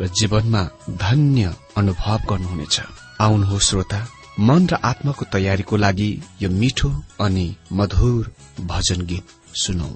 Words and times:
र 0.00 0.06
जीवनमा 0.18 0.62
धन्य 1.02 1.42
अनुभव 1.76 2.20
गर्नुहुनेछ। 2.30 2.76
आउनुहोस् 3.20 3.68
श्रोता 3.68 4.00
मन 4.40 4.62
र 4.72 4.74
आत्माको 4.84 5.24
तयारीको 5.32 5.74
लागि 5.76 6.10
यो 6.42 6.48
मिठो 6.50 6.90
अनि 7.20 7.46
मधुर 7.72 8.22
भजन 8.66 9.00
गीत 9.06 9.26
सुनौ। 9.54 9.90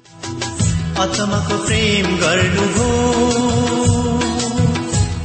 प्रेम 1.66 2.06
गर्नुभयो। 2.22 2.88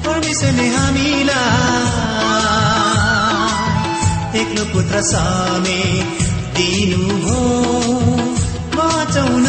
परमेश्वरले 0.05 0.67
हामीलाई 0.67 1.41
एक्लो 4.41 4.63
पुत्र 4.73 4.95
सामे 5.11 5.81
दिनुभयो। 6.57 7.41
बाँचौन 8.75 9.45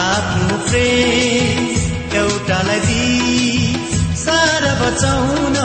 आफ्नो 0.00 0.56
प्रेम 0.56 1.66
एउटालाई 2.16 2.80
दि 2.80 3.74
सारा 4.16 4.74
बचाउन। 4.74 5.56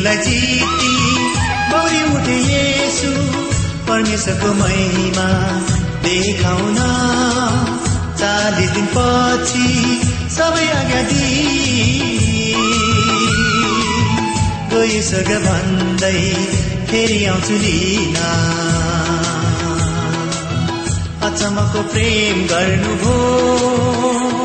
मृत्युलाई 0.05 0.17
जिती 0.25 0.93
बौरी 1.69 2.01
उठे 2.16 2.38
येसु 2.49 3.11
परमेश्वरको 3.88 4.49
महिमा 4.53 5.27
देखाउन। 6.03 6.77
चालिस 8.19 8.69
दिन 8.69 8.88
पछि 8.93 9.67
सबै 10.35 10.67
आज्ञा 10.77 11.01
दि 11.09 11.31
गइसक 14.73 15.29
भन्दै 15.47 16.22
फेरि 16.91 17.19
आउँछु 17.25 17.55
लिन। 17.66 18.17
अचम्मको 21.27 21.81
प्रेम 21.93 22.47
गर्नुभयो। 22.47 24.44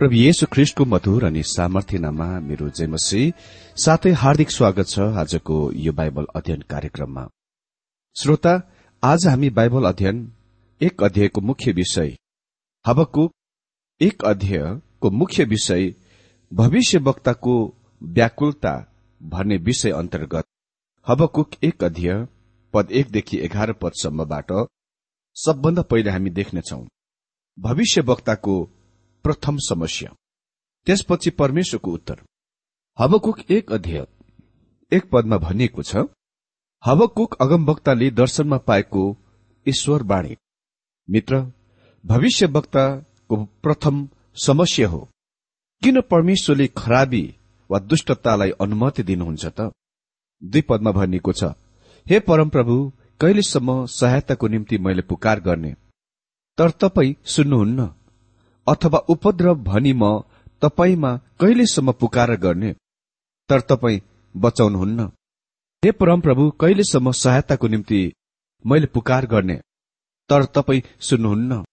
प्रभु 0.00 0.14
येशु 0.14 0.46
ख्रिष्टको 0.52 0.84
मधुर 0.84 1.24
अनि 1.24 1.42
सामर्थ्यनामा 1.46 2.26
मेरो 2.40 2.68
जयमसी 2.76 3.22
साथै 3.76 4.12
हार्दिक 4.12 4.50
स्वागत 4.50 4.88
छ 4.88 5.08
आजको 5.22 5.56
यो 5.76 5.92
बाइबल 5.92 6.26
अध्ययन 6.36 6.62
कार्यक्रममा। 6.70 7.24
श्रोता 8.16 8.54
आज 9.02 9.26
हामी 9.26 9.50
बाइबल 9.58 9.88
अध्ययन 9.88 10.22
एक 10.80 11.02
अध्यायको 11.02 11.40
मुख्य 11.40 11.72
विषय 11.72 12.16
हबकु 12.84 13.28
एक 14.00 14.24
अध्यायको 14.24 15.10
मुख्य 15.18 15.44
विषय 15.44 15.92
भविष्य 16.52 16.98
वक्ताको 17.10 17.58
व्याकुलता 18.02 18.74
भन्ने 19.20 19.56
विषय 19.68 19.90
अन्तर्गत 19.92 20.50
हबकुक 21.06 21.62
एक 21.64 21.84
अध्याय 21.84 22.26
पद 22.74 22.92
एकदेखि 22.92 23.44
एघार 23.44 23.72
पदसम्मबाट 23.82 24.58
सबभन्दा 25.36 25.82
पहिले 25.90 26.10
हामी 26.10 26.30
देख्नेछौ। 26.40 26.84
भविष्य 27.58 28.00
वक्ताको 28.06 28.58
प्रथम 29.24 29.56
समस्या। 29.60 30.14
त्यसपछि 30.86 31.30
परमेश्वरको 31.30 31.92
उत्तर। 31.92 32.20
हबकुक 32.98 33.50
एक 33.50 33.72
अध्यय। 33.72 34.06
एक 34.92 35.10
पदमा 35.12 35.36
भनिएको 35.38 35.82
छ 35.82 35.96
हबकुक 36.86 37.34
अगमवक्ताले 37.42 38.10
दर्शनमा 38.10 38.58
पाएको 38.58 39.02
ईश्वर 39.66 40.02
बाणी। 40.02 40.36
मित्र 41.10 41.40
भविष्य 42.04 42.46
वक्ताको 42.46 43.36
प्रथम 43.62 44.08
समस्या 44.36 44.88
हो। 44.88 45.08
किन 45.82 46.00
परमेश्वरले 46.00 46.66
खराबी 46.76 47.24
वा 47.70 47.78
दुष्टतालाई 47.78 48.50
अनुमति 48.50 49.02
दिनुहुन्छ 49.02 49.46
त? 49.46 49.70
दुई 50.42 50.62
पदमा 50.62 50.90
भनिएको 50.92 51.32
छ 51.32 51.44
हे 52.06 52.20
परमप्रभु 52.20 52.92
कहिलेसम्म 53.20 53.86
सहायताको 53.86 54.48
निम्ति 54.48 54.78
मैले 54.78 55.02
पुकार 55.02 55.40
गर्ने? 55.40 55.72
तर 56.58 56.70
तपाई 56.70 57.16
सुन्नुहुन्न। 57.24 57.88
अथवा 58.70 58.98
उपद्रव 58.98 59.54
भनी 59.62 59.92
म 59.92 60.18
तपाईँमा 60.62 61.16
कहिलेसम्म 61.40 61.92
पुकार 61.92 62.36
गर्ने? 62.36 62.72
तर 63.48 63.60
तपाईँ 63.60 64.00
बचाउनुहुन्न। 64.36 65.10
हे 65.82 65.90
परमप्रभु 65.92 66.50
कहिलेसम्म 66.50 67.12
सहायताको 67.12 67.68
निम्ति 67.68 68.00
मैले 68.66 68.86
पुकार 68.86 69.26
गर्ने? 69.26 69.60
तर 70.30 70.44
तपाईँ 70.44 70.82
सुन्नुहुन्न। 71.00 71.64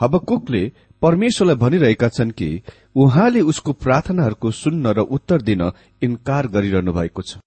हबकुकले 0.00 0.72
परमेश्वरलाई 1.02 1.56
भनिरहेका 1.56 2.08
छन् 2.08 2.30
कि 2.30 2.62
उहाँले 2.96 3.40
उसको 3.40 3.72
प्रार्थनाहरूको 3.72 4.50
सुन्न 4.50 4.86
र 4.86 4.98
उत्तर 4.98 5.42
दिन 5.42 5.70
इन्कार 6.02 6.46
गरिरहनु 6.46 6.92
भएको 6.92 7.22
छ। 7.22 7.38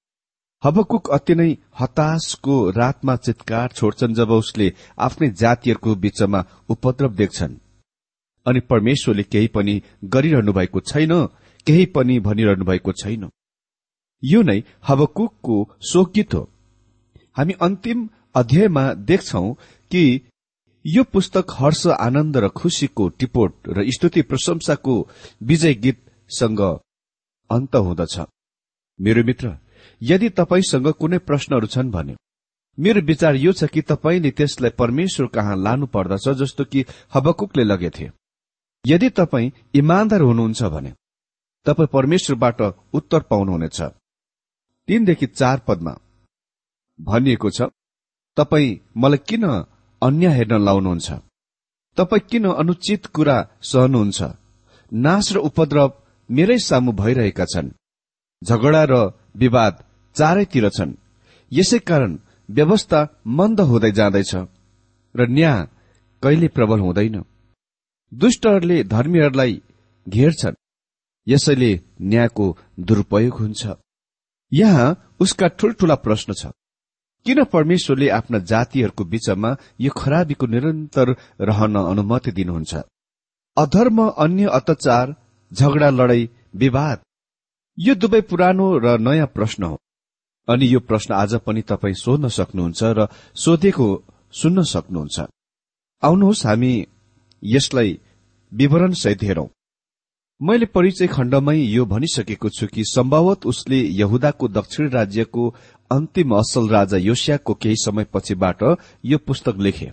हबकुक 0.63 1.09
अति 1.09 1.35
नै 1.35 1.57
हताशको 1.79 2.55
रातमा 2.69 3.15
चितकार 3.15 3.67
छोड्छन् 3.69 4.13
जब 4.13 4.29
उसले 4.31 4.73
आफ्नै 4.99 5.29
जातिहरूको 5.29 5.95
बीचमा 5.95 6.45
उपद्रव 6.69 7.15
देख्छन्। 7.15 7.55
अनि 8.47 8.59
परमेश्वरले 8.69 9.23
केही 9.23 9.47
पनि 9.47 9.81
गरिरहनु 10.05 10.53
भएको 10.53 10.79
छैन 10.81 11.13
केही 11.67 11.85
पनि 11.95 12.19
भनिरहनु 12.19 12.65
भएको 12.65 12.91
छैन। 12.93 13.29
यो 14.23 14.41
नै 14.41 14.59
हबकुकको 14.89 15.55
शोकगीत 15.91 16.33
हो 16.33 16.41
हामी 17.37 17.53
अन्तिम 17.61 18.07
अध्यायमा 18.35 18.83
देख्छौ 19.09 19.43
कि 19.91 20.03
यो 20.85 21.03
पुस्तक 21.03 21.51
हर्ष 21.51 21.85
आनन्द 21.87 22.37
र 22.37 22.47
खुशीको 22.49 23.07
टिपोट 23.09 23.69
र 23.69 23.89
स्तुति 23.91 24.21
प्रशंसाको 24.21 24.95
विजय 25.43 25.73
गीतसँग 25.73 26.61
अन्त 27.49 27.75
हुँदछ। 27.77 28.19
मेरो 28.99 29.23
मित्र 29.23 29.57
यदि 30.01 30.29
तपाईँसँग 30.29 30.87
कुनै 30.93 31.17
प्रश्नहरू 31.19 31.67
छन् 31.67 31.91
भने 31.91 32.15
मेरो 32.77 33.01
विचार 33.01 33.35
यो 33.35 33.51
छ 33.51 33.63
कि 33.63 33.81
तपाईँले 33.81 34.31
त्यसलाई 34.31 34.71
परमेश्वर 34.77 35.27
कहाँ 35.27 35.55
लानु 35.57 35.85
पर्दछ 35.87 36.27
जस्तो 36.39 36.63
कि 36.63 36.85
हबकुकले 37.15 37.63
लगेथे। 37.63 38.09
यदि 38.89 39.09
तपाईँ 39.19 39.51
इमान्दार 39.79 40.21
हुनुहुन्छ 40.21 40.63
भने 40.73 40.91
तपाईँ 41.65 41.93
परमेश्वरबाट 41.93 42.59
उत्तर 42.97 43.21
पाउनुहुनेछ। 43.29 43.79
तीनदेखि 44.87 45.27
चार 45.39 45.57
पदमा 45.67 45.93
भनिएको 46.99 47.49
छ 47.49 47.69
तपाईँ 48.37 48.77
मलाई 48.97 49.19
किन 49.29 49.43
अन्य 50.01 50.27
हेर्न 50.29 50.53
लाउनुहुन्छ? 50.65 51.07
तपाईँ 51.97 52.27
किन 52.29 52.45
अनुचित 52.53 53.05
कुरा 53.15 53.37
सहनुहुन्छ? 53.61 54.19
नाश 54.91 55.25
र 55.33 55.37
उपद्रव 55.49 55.89
मेरै 56.29 56.57
सामु 56.59 56.91
भइरहेका 56.91 57.45
छन्। 57.45 57.75
झगडा 58.41 58.83
र 58.91 58.93
विवाद 59.35 59.73
चारैतिर 60.15 60.69
छन्। 60.69 60.97
यसै 61.51 61.79
कारण 61.79 62.11
व्यवस्था 62.49 62.99
मन्द 63.37 63.59
हुँदै 63.61 63.91
जाँदैछ 63.91 64.31
र 65.15 65.27
न्याय 65.29 65.67
कहिले 66.23 66.47
प्रबल 66.47 66.79
हुँदैन। 66.79 67.17
दुष्टहरूले 68.11 68.83
धर्मीहरूलाई 68.83 69.61
घेर्छन्। 70.07 70.55
यसैले 71.27 71.71
न्यायको 72.01 72.45
दुरूपयोग 72.79 73.33
हुन्छ। 73.39 73.67
यहाँ 74.51 75.15
उसका 75.19 75.47
ठूल्ठूला 75.47 75.95
प्रश्न 75.95 76.33
छ। 76.33 76.45
किन 77.25 77.43
परमेश्वरले 77.43 78.09
आफ्ना 78.09 78.39
जातिहरूको 78.39 79.03
बीचमा 79.03 79.49
यो 79.81 79.91
खराबीको 79.91 80.45
निरन्तर 80.47 81.07
रहन 81.41 81.75
अनुमति 81.75 82.31
दिनुहुन्छ? 82.31 82.73
अधर्म 83.57 83.97
अन्य 84.07 84.45
अत्याचार 84.47 85.15
झगडा 85.51 85.89
लडाई 85.89 86.29
विवाद 86.55 86.97
यो 87.77 87.95
दुवै 87.95 88.21
पुरानो 88.21 88.67
र 88.77 88.97
नयाँ 88.97 89.27
प्रश्न 89.27 89.63
हो। 89.63 89.77
अनि 90.47 90.65
यो 90.73 90.79
प्रश्न 90.79 91.13
आज 91.13 91.35
पनि 91.35 91.61
तपाईँ 91.61 91.93
सोध्न 91.93 92.27
सक्नुहुन्छ 92.27 92.83
र 92.83 93.07
सोधेको 93.35 93.87
सुन्न 94.31 94.63
सक्नुहुन्छ। 94.63 95.19
आउनुहोस् 96.03 96.45
हामी 96.45 96.73
यसलाई 97.43 97.99
विवरणसहित 98.51 99.23
हेरौं। 99.23 99.47
मैले 100.41 100.65
परिचय 100.65 101.07
खण्डमै 101.07 101.55
यो 101.57 101.85
भनिसकेको 101.85 102.49
छु 102.49 102.67
कि 102.67 102.83
सम्भवत 102.85 103.45
उसले 103.45 103.79
यहुदाको 103.91 104.47
दक्षिण 104.47 104.89
राज्यको 104.89 105.53
अन्तिम 105.91 106.35
असल 106.35 106.69
राजा 106.69 106.97
योसियाको 106.97 107.53
केही 107.53 107.75
समय 107.75 108.05
पछिबाट 108.13 108.63
यो 109.05 109.17
पुस्तक 109.17 109.55
लेखे। 109.57 109.91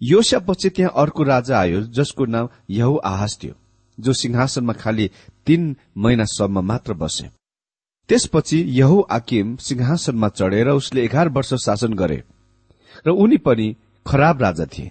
योसियापछि 0.00 0.68
त्यहाँ 0.70 0.92
अर्को 0.96 1.22
राजा 1.22 1.58
आयो 1.58 1.80
जसको 1.90 2.24
नाम 2.26 2.48
यहु 2.70 2.96
आहास 3.04 3.38
थियो 3.42 3.54
जो 3.98 4.12
सिंहासनमा 4.12 4.72
खालि 4.72 5.10
तीन 5.46 5.76
महिनासम्म 5.96 6.60
मात्र 6.60 6.94
बसे। 6.94 7.28
त्यसपछि 8.08 8.58
यहु 8.78 9.00
आकिम 9.10 9.56
सिंहासनमा 9.56 10.28
चढेर 10.28 10.68
उसले 10.70 11.04
एघार 11.04 11.28
वर्ष 11.28 11.54
शासन 11.64 11.94
गरे 11.94 12.22
र 13.06 13.10
उनी 13.10 13.36
पनि 13.36 13.74
खराब 14.06 14.42
राजा 14.42 14.66
थिए। 14.66 14.90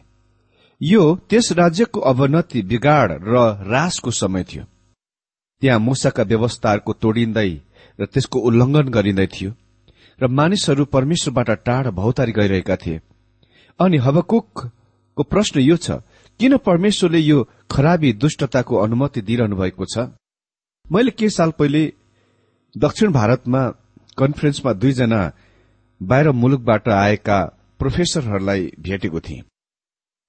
यो 0.82 1.04
त्यस 1.30 1.52
राज्यको 1.52 2.00
अवनति 2.02 2.62
बिगाड 2.62 3.12
र 3.24 3.36
रासको 3.72 4.12
समय 4.12 4.44
थियो। 4.44 4.64
त्यहाँ 5.62 5.80
मुसाका 5.80 6.24
व्यवस्थाहरूको 6.24 6.94
तोडिँदै 6.94 7.50
र 8.00 8.06
त्यसको 8.06 8.40
उल्लंघन 8.40 8.90
गरिँदै 8.90 9.28
थियो 9.28 9.52
र 10.20 10.28
मानिसहरू 10.30 10.86
परमेश्वरबाट 10.86 11.50
टाढा 11.66 11.92
भौतारी 11.92 12.32
गइरहेका 12.32 12.76
थिए। 12.76 13.02
अनि 13.80 13.98
हबकुकको 13.98 15.24
प्रश्न 15.24 15.60
यो 15.62 15.78
छ 15.78 16.02
किन 16.40 16.58
परमेश्वरले 16.58 17.20
यो 17.20 17.38
खराबी 17.72 18.14
दुष्टताको 18.14 18.76
अनुमति 18.78 19.22
दिइरहनु 19.22 19.56
भएको 19.56 19.86
छ? 19.86 20.10
मैले 20.86 21.12
केही 21.12 21.30
साल 21.30 21.52
पहिले 21.60 21.84
दक्षिण 22.76 23.12
भारतमा 23.12 23.62
कन्फरेन्समा 24.18 24.74
दुईजना 24.74 25.22
बाहिर 26.02 26.32
मुलुकबाट 26.32 26.90
आएका 26.90 27.40
प्रोफेसरहरूलाई 27.80 28.72
भेटेको 28.80 29.20
थिएँ। 29.20 29.42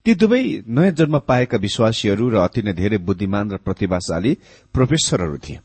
ती 0.06 0.14
दुवै 0.14 0.64
नयाँ 0.66 0.90
जन्म 0.98 1.18
पाएका 1.18 1.58
विश्वासीहरू 1.58 2.28
र 2.28 2.36
अति 2.42 2.62
नै 2.62 2.72
धेरै 2.74 2.98
बुद्धिमान 2.98 3.50
र 3.50 3.56
प्रतिभाशाली 3.56 4.32
प्रोफेसरहरू 4.74 5.38
थिए। 5.38 5.58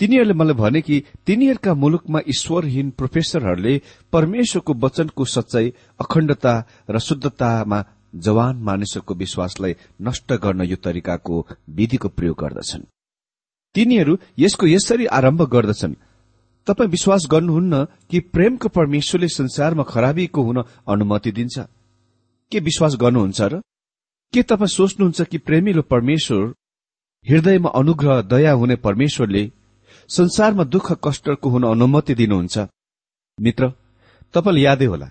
तिनीहरूले 0.00 0.34
मलाई 0.34 0.56
भने 0.56 0.80
कि 0.80 0.96
तिनीहरूका 1.26 1.72
मुलुकमा 1.74 2.20
ईश्वरहीन 2.28 2.90
प्रोफेसरहरूले 2.90 3.74
परमेश्वरको 4.12 4.72
वचनको 4.74 5.24
सच्चाई 5.24 5.66
अखण्डता 6.00 6.54
र 6.90 6.98
शुद्धतामा 6.98 7.78
जवान 8.16 8.56
मानिसहरूको 8.64 9.14
विश्वासलाई 9.14 9.72
नष्ट 10.02 10.32
गर्न 10.32 10.60
यो 10.64 10.76
तरिकाको 10.76 11.34
विधिको 11.68 12.08
प्रयोग 12.08 12.36
गर्दछन्। 12.40 12.88
तिनीहरू 13.74 14.12
यसको 14.38 14.66
यसरी 14.66 15.06
आरम्भ 15.06 15.42
गर्दछन्। 15.52 15.94
तपाई 16.66 16.86
विश्वास 16.86 17.28
गर्नुहुन्न 17.30 17.84
कि 18.10 18.20
प्रेमको 18.32 18.68
परमेश्वरले 18.68 19.28
संसारमा 19.28 19.82
खराबीको 19.82 20.40
हुन 20.42 20.58
अनुमति 20.88 21.32
दिन्छ। 21.32 21.58
के 22.52 22.58
विश्वास 22.60 22.96
गर्नुहुन्छ 23.00 23.40
र 23.40 23.60
के 24.32 24.42
तपाईँ 24.42 24.68
सोच्नुहुन्छ 24.68 25.22
कि 25.22 25.38
प्रेमिलो 25.38 25.82
परमेश्वर 25.82 26.54
हृदयमा 27.26 27.68
अनुग्रह 27.68 28.20
दया 28.22 28.52
हुने 28.52 28.76
परमेश्वरले 28.76 29.50
संसारमा 30.08 30.64
दुःख 30.64 30.92
कष्टको 31.04 31.50
हुन 31.50 31.62
अनुमति 31.62 32.14
दिनुहुन्छ? 32.14 32.58
मित्र 33.38 33.72
तपाईँलाई 34.34 34.64
यादै 34.64 34.84
होला। 34.84 35.10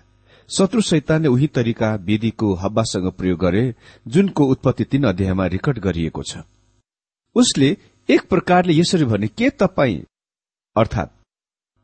शत्रु 0.49 0.81
सैतानले 0.81 1.27
उही 1.27 1.47
तरिका 1.47 1.95
विधिको 1.95 2.53
हब्बासँग 2.53 3.11
प्रयोग 3.11 3.39
गरे 3.39 3.63
जुनको 4.07 4.45
उत्पत्ति 4.45 4.83
तीन 4.83 5.03
अध्यायमा 5.03 5.45
रेकर्ड 5.45 5.79
गरिएको 5.79 6.23
छ। 6.23 6.37
उसले 7.35 7.77
एक 8.09 8.21
प्रकारले 8.29 8.73
यसरी 8.73 9.05
भने 9.05 9.27
के 9.27 9.49
तपाईँ? 9.49 10.03
अर्थात 10.77 11.13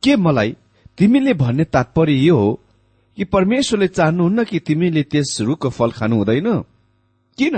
के 0.03 0.15
मलाई 0.15 0.55
तिमीले 0.97 1.33
भन्ने 1.33 1.63
तात्पर्य 1.63 2.13
यो 2.13 2.37
हो 2.37 2.59
कि 3.17 3.23
परमेश्वरले 3.23 3.87
चाहनुहुन्न 3.87 4.43
कि 4.43 4.59
तिमीले 4.59 5.03
त्यस 5.03 5.37
रूखको 5.41 5.69
फल 5.69 5.91
खानु 5.91 6.15
हुँदैन? 6.15 6.47
किन? 7.37 7.55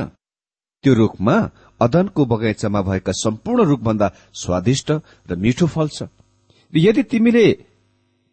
त्यो 0.83 0.93
रूखमा 0.93 1.35
अदनको 1.81 2.25
बगैँचामा 2.25 2.81
भएका 2.81 3.11
सम्पूर्ण 3.11 3.63
रूखभन्दा 3.63 4.07
स्वादिष्ट 4.33 4.91
र 5.29 5.35
मिठो 5.35 5.67
फल 5.67 5.87
छ। 5.87 6.03
यदि 6.73 7.03
तिमीले 7.03 7.45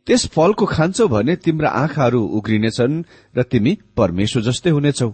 त्यस 0.07 0.27
फलको 0.27 0.67
खान्छौ 0.67 1.09
भने 1.09 1.37
तिम्रा 1.37 1.69
आँखाहरू 1.71 2.21
उग्रिनेछन् 2.39 3.05
र 3.37 3.43
तिमी 3.43 3.73
परमेश्वर 3.97 4.43
जस्तै 4.43 4.71
हुनेछौ। 4.71 5.11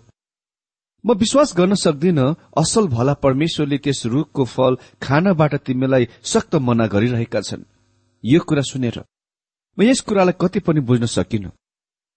म 1.05 1.15
विश्वास 1.15 1.55
गर्न 1.57 1.75
सक्दिन 1.75 2.19
असल 2.59 2.87
भला 2.87 3.15
परमेश्वरले 3.15 3.79
त्यस 3.79 4.07
रूखको 4.07 4.45
फल 4.45 4.77
खानबाट 5.03 5.55
तिमीलाई 5.55 6.09
सक्त 6.23 6.55
मना 6.57 6.87
गरिरहेका 6.87 7.41
छन्। 7.41 7.63
यो 8.25 8.41
कुरा 8.41 8.63
सुनेर। 8.63 8.99
म 9.79 9.83
यस 9.83 10.01
कुरालाई 10.01 10.35
कति 10.41 10.61
पनि 10.61 10.81
बुझ्न 10.81 11.07
सकिन। 11.07 11.51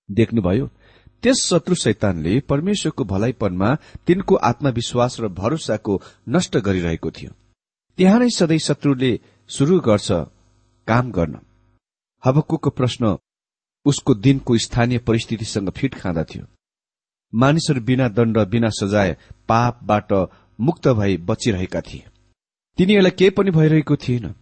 देख्नुभयो 0.10 0.70
त्यस 1.24 1.46
शत्रु 1.46 1.76
शैतानले 1.76 2.40
परमेश्वरको 2.40 3.04
भलाइपनमा 3.04 3.76
तिनको 4.08 4.36
आत्मविश्वास 4.36 5.20
र 5.20 5.28
भरोसाको 5.28 6.02
नष्ट 6.30 6.58
गरिरहेको 6.58 7.12
थियो। 7.12 7.32
त्यहाँ 7.98 8.20
नै 8.20 8.30
सधैँ 8.30 8.58
शत्रुले 8.58 9.20
शुरू 9.50 9.80
गर्छ 9.80 10.12
काम 10.88 11.12
गर्न। 11.12 11.40
हबकुको 12.26 12.70
प्रश्न 12.70 13.18
उसको 13.86 14.14
दिनको 14.16 14.58
स्थानीय 14.58 14.98
परिस्थितिसँग 14.98 15.70
फिट 15.70 15.96
खाँदा 15.96 16.24
थियो। 16.24 16.46
मानिसहरू 17.34 17.82
बिना 17.82 18.08
दण्ड 18.08 18.38
बिना 18.38 18.70
सजाय 18.70 19.18
पापबाट 19.48 20.14
मुक्त 20.60 20.88
भई 20.88 21.18
बचिरहेका 21.18 21.82
थिए। 21.82 22.04
तिनीहरूलाई 22.78 23.12
केही 23.12 23.30
पनि 23.30 23.52
भइरहेको 23.52 23.96
थिएन। 23.96 24.34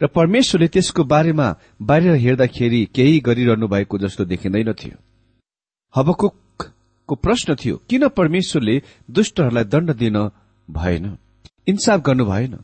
र 0.00 0.06
परमेश्वरले 0.06 0.68
त्यसको 0.68 1.04
बारेमा 1.04 1.48
बाहिर 1.82 2.14
हेर्दाखेरि 2.14 2.84
केही 2.94 3.20
गरिरहनु 3.20 3.66
भएको 3.68 3.98
जस्तो 3.98 4.24
देखिँदैनथ्यो 4.24 4.96
हबकुकको 5.94 7.14
प्रश्न 7.14 7.54
थियो 7.54 7.76
किन 7.90 8.08
परमेश्वरले 8.08 8.82
दुष्टहरूलाई 9.10 9.64
दण्ड 9.64 9.90
दिन 9.92 10.16
भएन? 10.70 11.16
इन्साफ 11.66 12.00
गर्नु 12.00 12.24
भएन। 12.24 12.54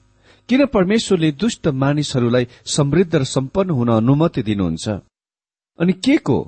किन 0.48 0.66
परमेश्वरले 0.66 1.30
दुष्ट 1.32 1.68
मानिसहरूलाई 1.68 2.46
समृद्ध 2.66 3.14
र 3.16 3.24
सम्पन्न 3.24 3.70
हुन 3.70 3.88
अनुमति 3.88 4.42
दिनुहुन्छ? 4.42 4.88
अनि 5.78 5.92
के 5.92 6.16
को? 6.16 6.38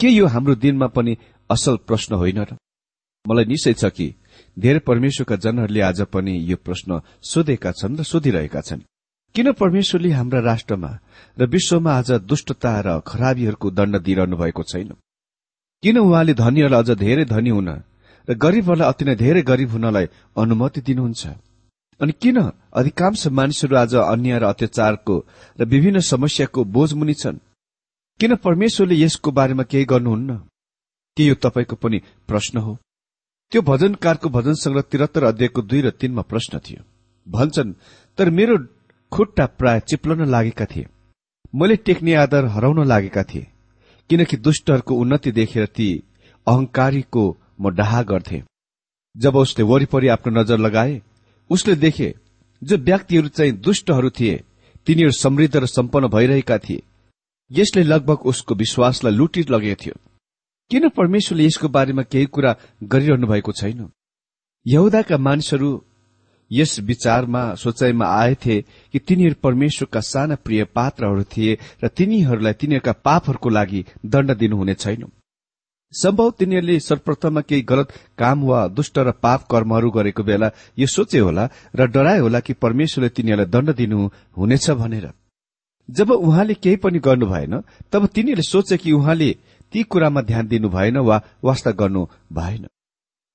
के 0.00 0.08
यो 0.08 0.26
हाम्रो 0.26 0.54
दिनमा 0.54 0.86
पनि 0.86 1.16
असल 1.50 1.76
प्रश्न 1.76 2.14
होइन 2.14 2.38
र? 2.38 2.56
मलाई 3.28 3.44
निश्चय 3.44 3.72
छ 3.72 3.84
कि 3.84 4.14
धेरै 4.58 4.78
परमेश्वरका 4.78 5.36
जनहरूले 5.36 5.80
आज 5.80 6.02
पनि 6.02 6.34
यो 6.50 6.56
प्रश्न 6.56 7.00
सोधेका 7.22 7.72
छन् 7.72 7.98
र 7.98 8.02
सोधिरहेका 8.02 8.60
छन्। 8.60 8.80
किन 9.34 9.52
परमेश्वरले 9.52 10.10
हाम्रा 10.10 10.40
राष्ट्रमा 10.40 10.98
र 11.38 11.46
विश्वमा 11.46 11.92
आज 11.92 12.10
दुष्टता 12.12 12.80
र 12.80 13.00
खराबीहरूको 13.06 13.70
दण्ड 13.70 13.96
दिइरहनु 13.96 14.36
भएको 14.36 14.62
छैन? 14.62 14.88
किन 15.82 15.98
उहाँले 15.98 16.34
धनीहरूलाई 16.34 16.82
अझ 16.82 16.90
धेरै 16.98 17.24
धनी 17.24 17.50
हुन 17.50 17.68
र 18.28 18.34
गरीबहरूलाई 18.34 18.88
अति 18.88 19.04
नै 19.04 19.14
धेरै 19.14 19.42
गरीब 19.42 19.70
हुनलाई 19.70 20.06
अनुमति 20.36 20.80
दिनुहुन्छ? 20.80 21.26
अनि 22.00 22.12
किन 22.12 22.38
अधिकांश 22.72 23.26
मानिसहरू 23.26 23.76
आज 23.76 23.94
अन्य 23.94 24.38
र 24.38 24.44
अत्याचारको 24.44 25.24
र 25.60 25.64
विभिन्न 25.64 26.00
समस्याको 26.00 26.64
बोझमुनि 26.64 27.14
छन्? 27.14 27.38
किन 28.20 28.34
परमेश्वरले 28.36 28.94
यसको 28.94 29.30
बारेमा 29.30 29.62
केही 29.62 29.84
गर्नुहुन्न? 29.84 30.36
के 31.16 31.22
यो 31.24 31.34
तपाईँको 31.34 31.76
पनि 31.76 31.98
प्रश्न 32.26 32.58
हो? 32.58 32.78
त्यो 33.52 33.62
भजनकारको 33.62 34.28
भजन 34.28 34.54
संग्रह 34.54 34.82
तिहत्तर 34.82 35.24
अध्यायको 35.24 35.62
दुई 35.62 35.80
र 35.80 35.90
तीनमा 35.90 36.22
प्रश्न 36.22 36.58
थियो। 36.58 36.82
भन्छन् 37.26 37.72
तर 38.18 38.30
मेरो 38.30 38.56
खुट्टा 39.12 39.46
प्राय 39.48 39.80
चिप्लन 39.80 40.24
लागेका 40.24 40.64
थिए। 40.64 40.86
मैले 41.54 41.76
टेक्ने 41.76 42.14
आधार 42.14 42.44
हराउन 42.46 42.86
लागेका 42.86 43.22
थिए 43.22 43.46
किनकि 44.10 44.36
दुष्टहरूको 44.36 44.94
उन्नति 44.94 45.32
देखेर 45.32 45.66
ती 45.66 45.88
अहंकारीको 46.46 47.24
म 47.60 47.70
डाहा 47.70 48.02
गर्थे। 48.02 48.42
जब 49.16 49.36
उसले 49.36 49.64
वरिपरि 49.64 50.08
आफ्नो 50.08 50.40
नजर 50.40 50.58
लगाए 50.58 51.00
उसले 51.50 51.74
देखे 51.74 52.14
जो 52.62 52.76
व्यक्तिहरू 52.76 53.28
चाहिँ 53.28 53.52
दुष्टहरू 53.52 54.10
थिए 54.10 54.44
तिनीहरू 54.86 55.12
समृद्ध 55.12 55.56
र 55.56 55.66
सम्पन्न 55.66 56.08
भइरहेका 56.08 56.58
थिए। 56.58 56.82
यसले 57.50 57.82
लगभग 57.82 58.26
उसको 58.26 58.54
विश्वासलाई 58.54 59.12
लुटी 59.12 59.44
लगेको 59.50 59.84
थियो। 59.84 59.94
किन 60.70 60.88
परमेश्वरले 60.88 61.44
यसको 61.44 61.68
बारेमा 61.68 62.02
केही 62.02 62.26
कुरा 62.26 62.56
गरिरहनु 62.84 63.26
भएको 63.26 63.52
छैन? 63.52 63.88
यहुदाका 64.66 65.18
मानिसहरू 65.18 65.70
यस 66.50 66.78
विचारमा 66.80 67.42
सोचाइमा 67.54 68.06
आएथे 68.06 68.60
कि 68.92 68.98
तिनीहरू 68.98 69.34
परमेश्वरका 69.42 70.00
साना 70.00 70.34
प्रिय 70.34 70.64
पात्रहरू 70.74 71.24
थिए 71.24 71.58
र 71.84 71.88
तिनीहरूलाई 71.88 72.52
तिनीहरूका 72.52 72.92
पापहरूको 73.04 73.48
लागि 73.48 73.84
दण्ड 74.06 74.36
दिनुहुने 74.36 74.74
छैन। 74.74 75.04
सम्भव 75.94 76.30
तिनीहरूले 76.30 76.78
सर्वप्रथममा 76.80 77.40
केही 77.40 77.62
गलत 77.62 77.92
काम 78.18 78.42
वा 78.44 78.66
दुष्ट 78.68 78.98
र 78.98 79.10
पाप 79.22 79.46
कर्महरू 79.50 79.90
गरेको 79.90 80.22
बेला 80.22 80.50
यो 80.78 80.86
सोचे 80.86 81.18
होला 81.18 81.48
र 81.76 81.86
डराए 81.86 82.18
होला 82.18 82.40
कि 82.40 82.52
परमेश्वरले 82.54 83.08
तिनीहरूलाई 83.08 83.50
दण्ड 83.50 83.74
दिनु 83.76 84.08
हुनेछ 84.36 84.70
भनेर। 84.70 85.08
जब 85.88 86.10
उहाँले 86.10 86.54
केही 86.54 86.76
पनि 86.76 86.98
गर्नु 86.98 87.26
भएन 87.26 87.60
तब 87.92 88.06
तिनीहरूले 88.06 88.42
सोचे 88.42 88.76
कि 88.76 88.92
उहाँले 88.92 89.30
ती 89.72 89.82
कुरामा 89.82 90.20
ध्यान 90.22 90.48
दिनु 90.48 90.68
भएन 90.68 90.96
वा 90.98 91.22
वास्ता 91.44 91.70
गर्नु 91.70 92.06
भएन। 92.32 92.66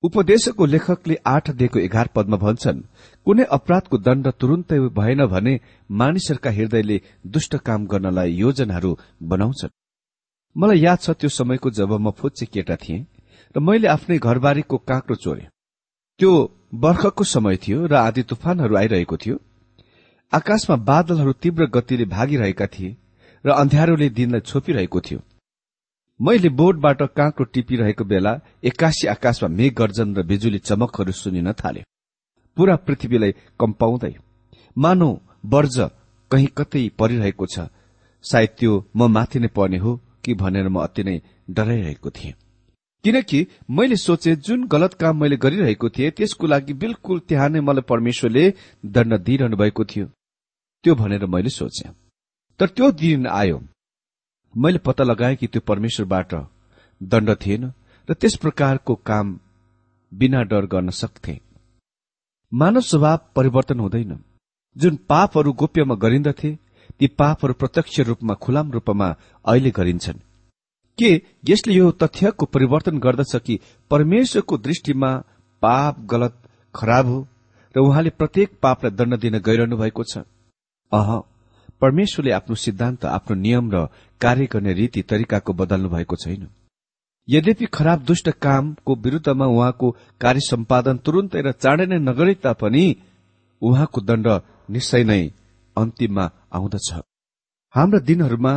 उपदेशको 0.04 0.64
लेखकले 0.66 1.16
आठ 1.26 1.50
दिएको 1.50 1.78
एघार 1.78 2.08
पदमा 2.14 2.36
भन्छन् 2.36 2.80
कुनै 3.26 3.44
अपराधको 3.56 3.98
दण्ड 3.98 4.26
तुरुन्तै 4.40 4.78
भएन 4.98 5.26
भने 5.26 5.54
मानिसहरूका 5.90 6.50
हृदयले 6.50 7.00
दुष्ट 7.26 7.56
काम 7.66 7.86
गर्नलाई 7.86 8.34
योजनाहरू 8.34 8.90
बनाउँछन्। 9.22 9.74
मलाई 10.56 10.78
याद 10.80 10.98
छ 10.98 11.10
त्यो 11.10 11.28
समयको 11.30 11.70
जब 11.70 11.92
म 11.96 12.10
फुच्चे 12.10 12.46
केटा 12.46 12.76
थिएँ 12.76 13.06
र 13.54 13.60
मैले 13.60 13.88
आफ्नै 13.88 14.18
घरबारीको 14.18 14.76
काँक्रो 14.84 15.16
चोरे। 15.16 15.48
त्यो 16.20 16.32
बर्खको 16.74 17.24
समय 17.24 17.56
थियो 17.56 17.86
र 17.86 17.94
आदि 17.98 18.22
तुफानहरू 18.22 18.76
आइरहेको 18.76 19.16
थियो। 19.16 19.36
आकाशमा 20.32 20.76
बादलहरू 20.84 21.32
तीव्र 21.42 21.66
गतिले 21.74 22.04
भागिरहेका 22.12 22.66
थिए 22.66 22.96
र 23.44 23.50
अन्ध्यारोले 23.52 24.08
दिनलाई 24.10 24.40
छोपिरहेको 24.40 25.00
थियो। 25.00 25.20
मैले 26.20 26.48
बोर्डबाट 26.48 27.02
काँक्रो 27.16 27.44
टिपिरहेको 27.44 28.04
बेला 28.04 28.32
एक्कासी 28.64 29.06
आकाशमा 29.08 29.48
मेघ 29.48 29.72
गर्जन 29.74 30.14
र 30.14 30.22
बिजुली 30.22 30.58
चमकहरू 30.58 31.12
सुनिन 31.12 31.52
थाले। 31.52 31.82
पूरा 32.56 32.76
पृथ्वीलाई 32.76 33.32
कम्पाउँदै 33.60 34.14
मानौ 34.78 35.10
वर्ज 35.46 35.76
कहीँ 36.30 36.46
कतै 36.56 36.88
परिरहेको 36.98 37.46
छ। 37.46 37.66
सायद 38.24 38.50
त्यो 38.58 38.72
म 38.96 39.10
माथि 39.10 39.38
नै 39.38 39.48
पर्ने 39.48 39.78
हो 39.78 39.96
कि 40.24 40.34
भनेर 40.34 40.68
म 40.68 40.86
अति 40.86 41.02
नै 41.02 41.16
डराइरहेको 41.50 42.10
थिएँ। 42.10 42.32
किनकि 43.04 43.46
मैले 43.70 43.96
सोचे 43.96 44.36
जुन 44.36 44.64
गलत 44.66 44.94
काम 44.94 45.20
मैले 45.20 45.36
गरिरहेको 45.36 45.88
थिएँ 45.88 46.10
त्यसको 46.10 46.46
लागि 46.46 46.72
बिल्कुल 46.78 47.20
त्यहाँ 47.28 47.48
नै 47.48 47.60
मलाई 47.60 47.88
परमेश्वरले 47.90 48.44
दण्ड 48.86 49.12
दिइरहनु 49.18 49.56
भएको 49.56 49.84
थियो। 49.84 50.06
त्यो 50.84 50.94
भनेर 50.94 51.26
मैले 51.26 51.50
सोचे। 51.50 51.88
तर 52.60 52.66
त्यो 52.66 52.90
दिन 53.02 53.26
आयो। 53.26 53.58
मैले 54.56 54.78
पत्ता 54.78 55.04
लगाएँ 55.04 55.36
कि 55.36 55.46
त्यो 55.46 55.60
परमेश्वरबाट 55.60 56.34
दण्ड 57.02 57.30
थिएन 57.46 57.72
र 58.08 58.14
त्यस 58.14 58.36
प्रकारको 58.36 58.94
काम 58.94 59.38
बिना 60.12 60.42
डर 60.42 60.66
गर्न 60.66 60.90
सक्थे। 60.90 61.40
मानव 62.52 62.80
स्वभाव 62.80 63.18
परिवर्तन 63.36 63.80
हुँदैन। 63.80 64.18
जुन 64.76 64.98
पापहरू 65.08 65.52
गोप्यमा 65.52 65.94
गरिन्दथे 65.94 66.58
ती 66.98 67.06
पापहरू 67.06 67.54
प्रत्यक्ष 67.54 68.00
रूपमा 68.00 68.34
खुलाम 68.34 68.70
रूपमा 68.72 69.08
अहिले 69.44 69.70
गरिन्छन्। 69.70 70.18
के 70.98 71.10
यसले 71.48 71.74
यो 71.74 71.90
तथ्यको 71.90 72.46
परिवर्तन 72.46 72.98
गर्दछ 72.98 73.36
कि 73.36 73.60
परमेश्वरको 73.90 74.58
दृष्टिमा 74.58 75.10
पाप 75.62 76.00
गलत 76.00 76.34
खराब 76.74 77.06
हो 77.06 77.26
र 77.74 77.80
उहाँले 77.80 78.10
प्रत्येक 78.10 78.58
पापलाई 78.62 78.90
दण्ड 78.90 79.18
दिन 79.18 79.38
गइरहनु 79.38 79.76
भएको 79.76 80.02
छ? 80.04 80.18
अह 80.92 81.22
परमेश्वरले 81.80 82.30
आफ्नो 82.30 82.54
सिद्धान्त 82.54 83.04
आफ्नो 83.04 83.36
नियम 83.36 83.70
र 83.74 83.88
कार्य 84.20 84.46
गर्ने 84.52 84.72
रीति 84.72 85.02
तरिकाको 85.02 85.52
बदल्नु 85.52 85.88
भएको 85.88 86.16
छैन। 86.16 86.48
यद्यपि 87.28 87.66
खराब 87.66 88.04
दुष्ट 88.04 88.28
कामको 88.28 88.94
विरूद्धमा 88.94 89.46
उहाँको 89.46 89.90
कार्य 90.20 90.40
सम्पादन 90.40 90.96
तुरुन्तै 90.96 91.40
र 91.40 91.52
चाँडै 91.52 91.86
नै 91.86 91.98
नगरे 91.98 92.34
तापनि 92.34 92.84
उहाँको 93.62 94.00
दण्ड 94.00 94.28
निश्चय 94.70 95.04
नै 95.04 95.22
अन्तिममा 95.76 96.30
आउँदछ। 96.52 96.88
हाम्रा 97.74 97.98
दिनहरूमा 97.98 98.54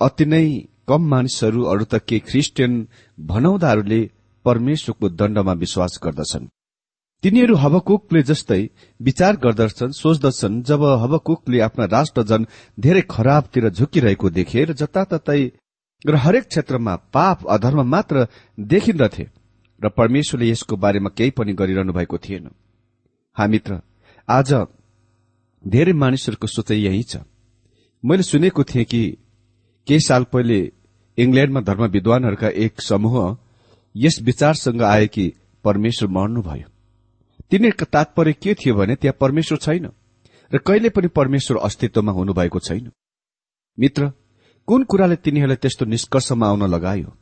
अति 0.00 0.24
नै 0.24 0.46
कम 0.88 1.02
मानिसहरू 1.08 1.62
अरू 1.62 1.84
त 1.84 1.94
के 2.08 2.18
ख्रिस्टियन 2.18 2.72
भनाउँदाहरूले 3.18 4.00
परमेश्वरको 4.44 5.08
दण्डमा 5.08 5.52
विश्वास 5.52 6.00
गर्दछन्। 6.04 6.48
तिनीहरू 7.22 7.54
हबकुकले 7.54 8.22
जस्तै 8.22 8.62
विचार 9.00 9.36
गर्दछन् 9.36 9.92
सोच्दछन् 9.94 10.62
जब 10.68 10.82
हबकुकले 11.02 11.58
आफ्ना 11.60 11.84
राष्ट्रजन 11.92 12.46
धेरै 12.78 13.02
खराबतिर 13.10 13.68
झुकिरहेको 13.70 14.30
देखे 14.30 14.64
र 14.64 14.72
जताततै 14.74 15.42
र 16.02 16.14
हरेक 16.16 16.44
क्षेत्रमा 16.48 16.94
पाप 17.14 17.46
अधर्म 17.46 17.82
मात्र 17.86 18.26
देखिन्दथे 18.58 19.26
र 19.80 19.88
परमेश्वरले 19.98 20.50
यसको 20.50 20.76
बारेमा 20.76 21.10
केही 21.18 21.30
पनि 21.38 21.52
गरिरहनु 21.52 21.92
भएको 21.92 22.18
थिएन। 22.18 22.50
हामीत्र 23.36 23.80
आज 24.28 24.50
धेरै 25.64 25.92
मानिसहरूको 26.02 26.46
सोचाइ 26.46 26.78
यही 26.80 27.02
छ। 27.02 27.22
मैले 28.02 28.22
सुनेको 28.22 28.62
थिएँ 28.64 28.84
कि 28.84 29.02
केही 29.86 30.00
साल 30.00 30.22
पहिले 30.32 30.58
इङ्ल्याण्डमा 31.18 31.60
धर्म 31.60 31.86
विद्वानहरूका 31.86 32.48
एक 32.66 32.80
समूह 32.82 33.16
यस 33.94 34.20
विचारसँग 34.22 34.82
आए 34.82 35.06
कि 35.06 35.32
परमेश्वर 35.64 36.08
मर्नुभयो। 36.10 36.71
तिनीहरूको 37.52 37.84
तात्पर्य 37.84 38.32
के 38.32 38.54
थियो 38.54 38.74
भने 38.74 38.94
त्यहाँ 38.96 39.16
परमेश्वर 39.20 39.58
छैन 39.58 39.86
र 40.50 40.58
कहिले 40.58 40.88
पनि 40.88 41.08
परमेश्वर 41.08 41.56
अस्तित्वमा 41.56 42.12
हुनुभएको 42.12 42.58
छैन। 42.58 42.90
मित्र 43.78 44.12
कुन 44.68 44.84
कुराले 44.84 45.16
तिनीहरूलाई 45.16 45.56
त्यस्तो 45.56 45.84
निष्कर्षमा 45.84 46.46
आउन 46.48 46.62
लगायो? 46.70 47.12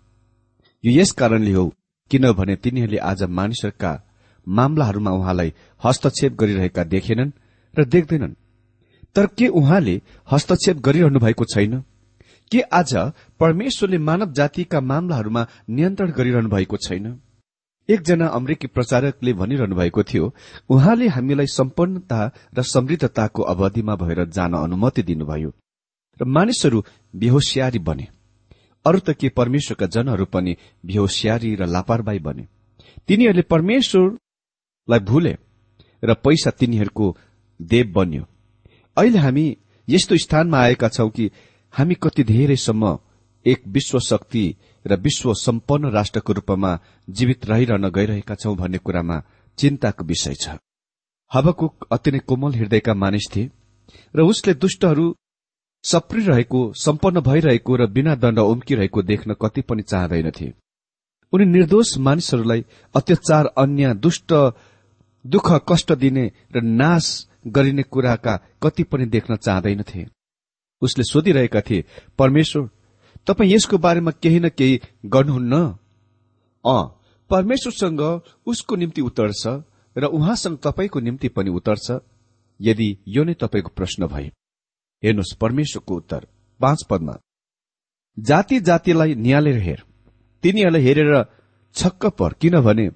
यो 0.85 1.01
यस 1.01 1.13
कारणले 1.13 1.53
हो 1.53 1.65
किनभने 2.11 2.57
तिनीहरूले 2.57 2.99
आज 3.11 3.23
मानिसहरूका 3.23 3.93
मामलाहरूमा 4.47 5.11
उहाँलाई 5.11 5.53
हस्तक्षेप 5.85 6.33
गरिरहेका 6.33 6.85
देखेनन् 6.85 7.31
र 7.75 7.85
देख्दैनन्। 7.85 8.35
तर 9.17 9.27
के 9.39 9.49
उहाँले 9.49 10.01
हस्तक्षेप 10.31 10.77
गरिरहनु 10.77 11.19
भएको 11.19 11.45
छैन? 11.45 11.83
के 12.53 12.61
आज 12.61 12.95
परमेश्वरले 13.41 13.99
मानव 13.99 14.33
जातिका 14.33 14.81
मामलाहरूमा 14.81 15.47
नियन्त्रण 15.71 16.13
गरिरहनु 16.13 16.49
भएको 16.49 16.77
छैन? 16.77 17.21
एकजना 17.89 18.27
अमेरिकी 18.29 18.67
प्रचारकले 18.67 19.33
भनिरहनु 19.33 19.77
भएको 19.77 20.03
थियो 20.03 20.35
उहाँले 20.71 21.09
हामीलाई 21.09 21.47
सम्पन्नता 21.47 22.21
र 22.55 22.63
समृद्धताको 22.63 23.43
अवधिमा 23.43 23.95
भएर 23.97 24.25
जान 24.27 24.53
अनुमति 24.55 25.03
दिनुभयो। 25.03 25.51
र 26.23 26.25
मानिसहरू 26.25 26.85
बेहोसियारी 27.17 27.79
बने। 27.79 28.07
अरू 28.85 28.99
त 28.99 29.11
के 29.11 29.29
परमेश्वरका 29.29 29.87
जनहरू 29.87 30.25
पनि 30.25 30.57
बेहोसियारी 30.87 31.55
र 31.55 31.67
लापरवाही 31.67 32.19
बने। 32.19 32.47
तिनीहरूले 33.09 33.43
परमेश्वरलाई 33.43 34.99
भूले 35.01 35.37
र 36.05 36.15
पैसा 36.15 36.51
तिनीहरूको 36.51 37.17
देव 37.63 37.93
बन्यो। 37.93 38.25
अहिले 38.97 39.19
हामी 39.19 39.57
यस्तो 39.89 40.17
स्थानमा 40.17 40.59
आएका 40.59 40.89
छौं 40.89 41.09
कि 41.11 41.31
हामी 41.75 41.95
कति 41.95 42.25
धेरैसम्म 42.25 42.99
एक 43.47 43.63
विश्व 43.67 43.99
शक्ति 44.01 44.57
र 44.85 44.97
विश्व 45.01 45.33
सम्पन्न 45.37 45.91
राष्ट्रको 45.91 46.33
रूपमा 46.33 46.79
जीवित 47.09 47.47
रहिरहन 47.47 47.89
गइरहेका 47.91 48.35
छौं 48.35 48.57
भन्ने 48.57 48.79
कुरामा 48.79 49.23
चिन्ताको 49.59 50.05
विषय 50.05 50.35
छ। 50.35 50.57
हबकुक 51.31 51.87
अति 51.93 52.11
नै 52.11 52.19
कोमल 52.27 52.55
हृदयका 52.55 52.95
मानिस 52.95 53.27
थिए 53.37 53.51
र 54.15 54.23
उसले 54.23 54.55
दुष्टहरू 54.55 55.15
सप्रिरहेको 55.85 56.61
सम्पन्न 56.77 57.21
भइरहेको 57.21 57.77
र 57.77 57.87
बिना 57.89 58.15
दण्ड 58.15 58.39
उम्किरहेको 58.39 59.03
देख्न 59.03 59.37
कति 59.43 59.63
पनि 59.63 59.83
चाहँदैनथे 59.83 60.53
उनी 61.33 61.45
निर्दोष 61.47 61.97
मानिसहरूलाई 61.99 62.65
अत्याचार 62.95 63.47
अन्य 63.59 63.95
दुष्ट 63.97 64.33
दुःख 65.25 65.53
कष्ट 65.69 65.93
दिने 65.93 66.31
र 66.57 66.63
नाश 66.63 67.07
गरिने 67.47 67.83
कुराका 67.83 68.37
कति 68.63 68.83
पनि 68.83 69.07
देख्न 69.07 69.37
चाहँदैनथे 69.37 70.07
उसले 70.83 71.05
सोधिरहेका 71.05 71.61
थिए 71.61 71.85
परमेश्वर 72.19 72.69
तपाईँ 73.27 73.53
यसको 73.53 73.79
बारेमा 73.79 74.11
केही 74.23 74.41
न 74.41 74.49
केही 74.49 74.81
गर्नुहुन्न? 75.07 75.55
अ 76.65 76.77
परमेश्वरसँग 77.31 78.01
उसको 78.47 78.77
निम्ति 78.77 79.01
उत्तर 79.01 79.33
छ 79.33 79.63
र 79.97 80.05
उहाँसँग 80.07 80.59
तपाईँको 80.59 81.01
निम्ति 81.01 81.29
पनि 81.29 81.51
उत्तर 81.51 81.77
छ 81.77 82.01
यदि 82.61 82.89
यो 83.09 83.25
नै 83.25 83.35
तपाईँको 83.35 83.71
प्रश्न 83.77 84.07
भए। 84.07 84.31
हेर्नुहोस् 85.03 85.37
परमेश्वरको 85.41 85.97
उत्तर 85.97 86.27
पाँच 86.61 86.85
पदमा। 86.91 87.15
जाति 88.19 88.61
जातिलाई 88.61 89.15
निहालेर 89.15 89.59
हेर। 89.59 89.83
तिनीहरूलाई 90.43 90.83
हेरेर 90.83 91.25
छक्क 91.75 92.07
पर। 92.19 92.33
किनभने 92.33 92.89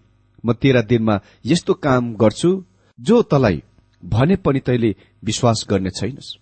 म 0.45 0.53
तेह्र 0.53 0.83
दिनमा 0.83 1.21
यस्तो 1.45 1.75
काम 1.75 2.15
गर्छु 2.15 2.51
जो 2.99 3.23
तलाई 3.23 3.63
भने 4.03 4.37
पनि 4.37 4.61
तैले 4.61 4.95
विश्वास 5.25 5.67
गर्ने 5.71 5.91
छैनस्। 5.91 6.37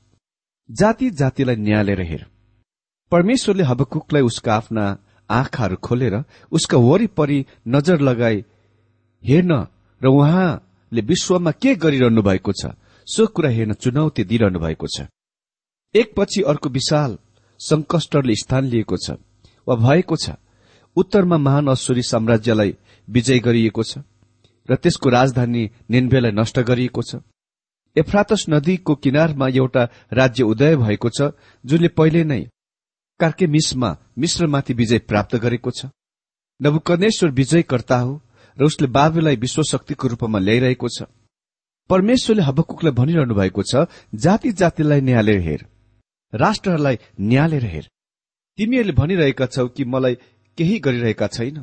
जाति 0.70 1.10
जातिलाई 1.10 1.56
न्यालेर 1.56 2.00
हेर। 2.00 2.26
परमेश्वरले 3.12 3.62
हबकुकलाई 3.62 4.22
उसका 4.22 4.54
आफ्ना 4.54 4.84
आँखाहरू 5.30 5.76
खोलेर 5.86 6.14
उसका 6.52 6.78
वरिपरि 6.80 7.44
नजर 7.68 8.00
लगाई 8.00 8.44
हेर्न 9.24 9.52
र 10.00 10.06
उहाँले 10.08 11.00
विश्वमा 11.02 11.50
के 11.62 11.74
गरिरहनु 11.76 12.22
भएको 12.22 12.52
छ? 12.52 12.72
सो 13.06 13.26
कुरा 13.26 13.50
हेर्न 13.50 13.72
चुनौती 13.74 14.24
दिइरहनु 14.24 14.58
भएको 14.58 14.86
छ। 14.86 15.06
एकपछि 15.94 16.40
अर्को 16.42 16.68
विशाल 16.68 17.18
संकष्टले 17.60 18.34
स्थान 18.34 18.64
लिएको 18.64 18.96
छ 18.96 19.16
वा 19.66 19.74
भएको 19.78 20.16
छ। 20.16 20.30
उत्तरमा 20.96 21.36
महान 21.38 21.68
अश्वरी 21.68 22.02
साम्राज्यलाई 22.02 22.74
विजय 23.08 23.38
गरिएको 23.38 23.82
छ 23.82 23.98
र 24.68 24.76
त्यसको 24.76 25.08
राजधानी 25.08 25.62
निन्वेलाई 25.90 26.32
नष्ट 26.32 26.58
गरिएको 26.60 27.02
छ। 27.02 27.20
एफ्रातस 27.96 28.44
नदीको 28.48 28.94
किनारमा 28.94 29.48
एउटा 29.50 29.82
राज्य 30.12 30.42
उदय 30.44 30.76
भएको 30.76 31.08
छ 31.10 31.30
जुनले 31.64 31.88
पहिले 31.88 32.24
नै 32.24 32.42
कार्के 33.22 33.46
मिसमा 33.46 33.90
मिश्रमाथि 34.18 34.74
विजय 34.74 34.98
प्राप्त 35.10 35.36
गरेको 35.44 35.70
छ। 35.70 35.86
नबुकनेश्वर 36.60 37.30
विजयकर्ता 37.30 37.98
हो 37.98 38.12
र 38.56 38.64
उसले 38.64 38.86
बाबुलाई 38.88 39.36
विश्वशक्तिको 39.36 40.08
रूपमा 40.08 40.38
ल्याइरहेको 40.38 40.88
छ। 40.88 41.08
परमेश्वरले 41.90 42.42
हबकुकलाई 42.42 42.92
भनिरहनु 42.92 43.34
भएको 43.34 43.62
छ 43.62 43.86
जाति 44.14 44.50
जातिलाई 44.60 45.00
न्यालेर 45.00 45.40
हेर 45.40 45.60
राष्ट्रहरूलाई 46.32 46.96
न्यालेर 47.20 47.64
हेर। 47.64 47.84
तिमीहरूले 48.58 48.92
भनिरहेका 48.92 49.46
छौ 49.46 49.66
कि 49.68 49.84
मलाई 49.84 50.14
केही 50.58 50.78
गरिरहेका 50.78 51.26
छैन। 51.26 51.56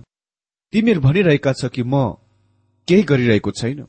तिमीहरू 0.73 1.01
भनिरहेका 1.01 1.51
छ 1.53 1.71
कि 1.73 1.83
म 1.83 2.17
केही 2.87 3.03
गरिरहेको 3.03 3.51
छैन। 3.51 3.79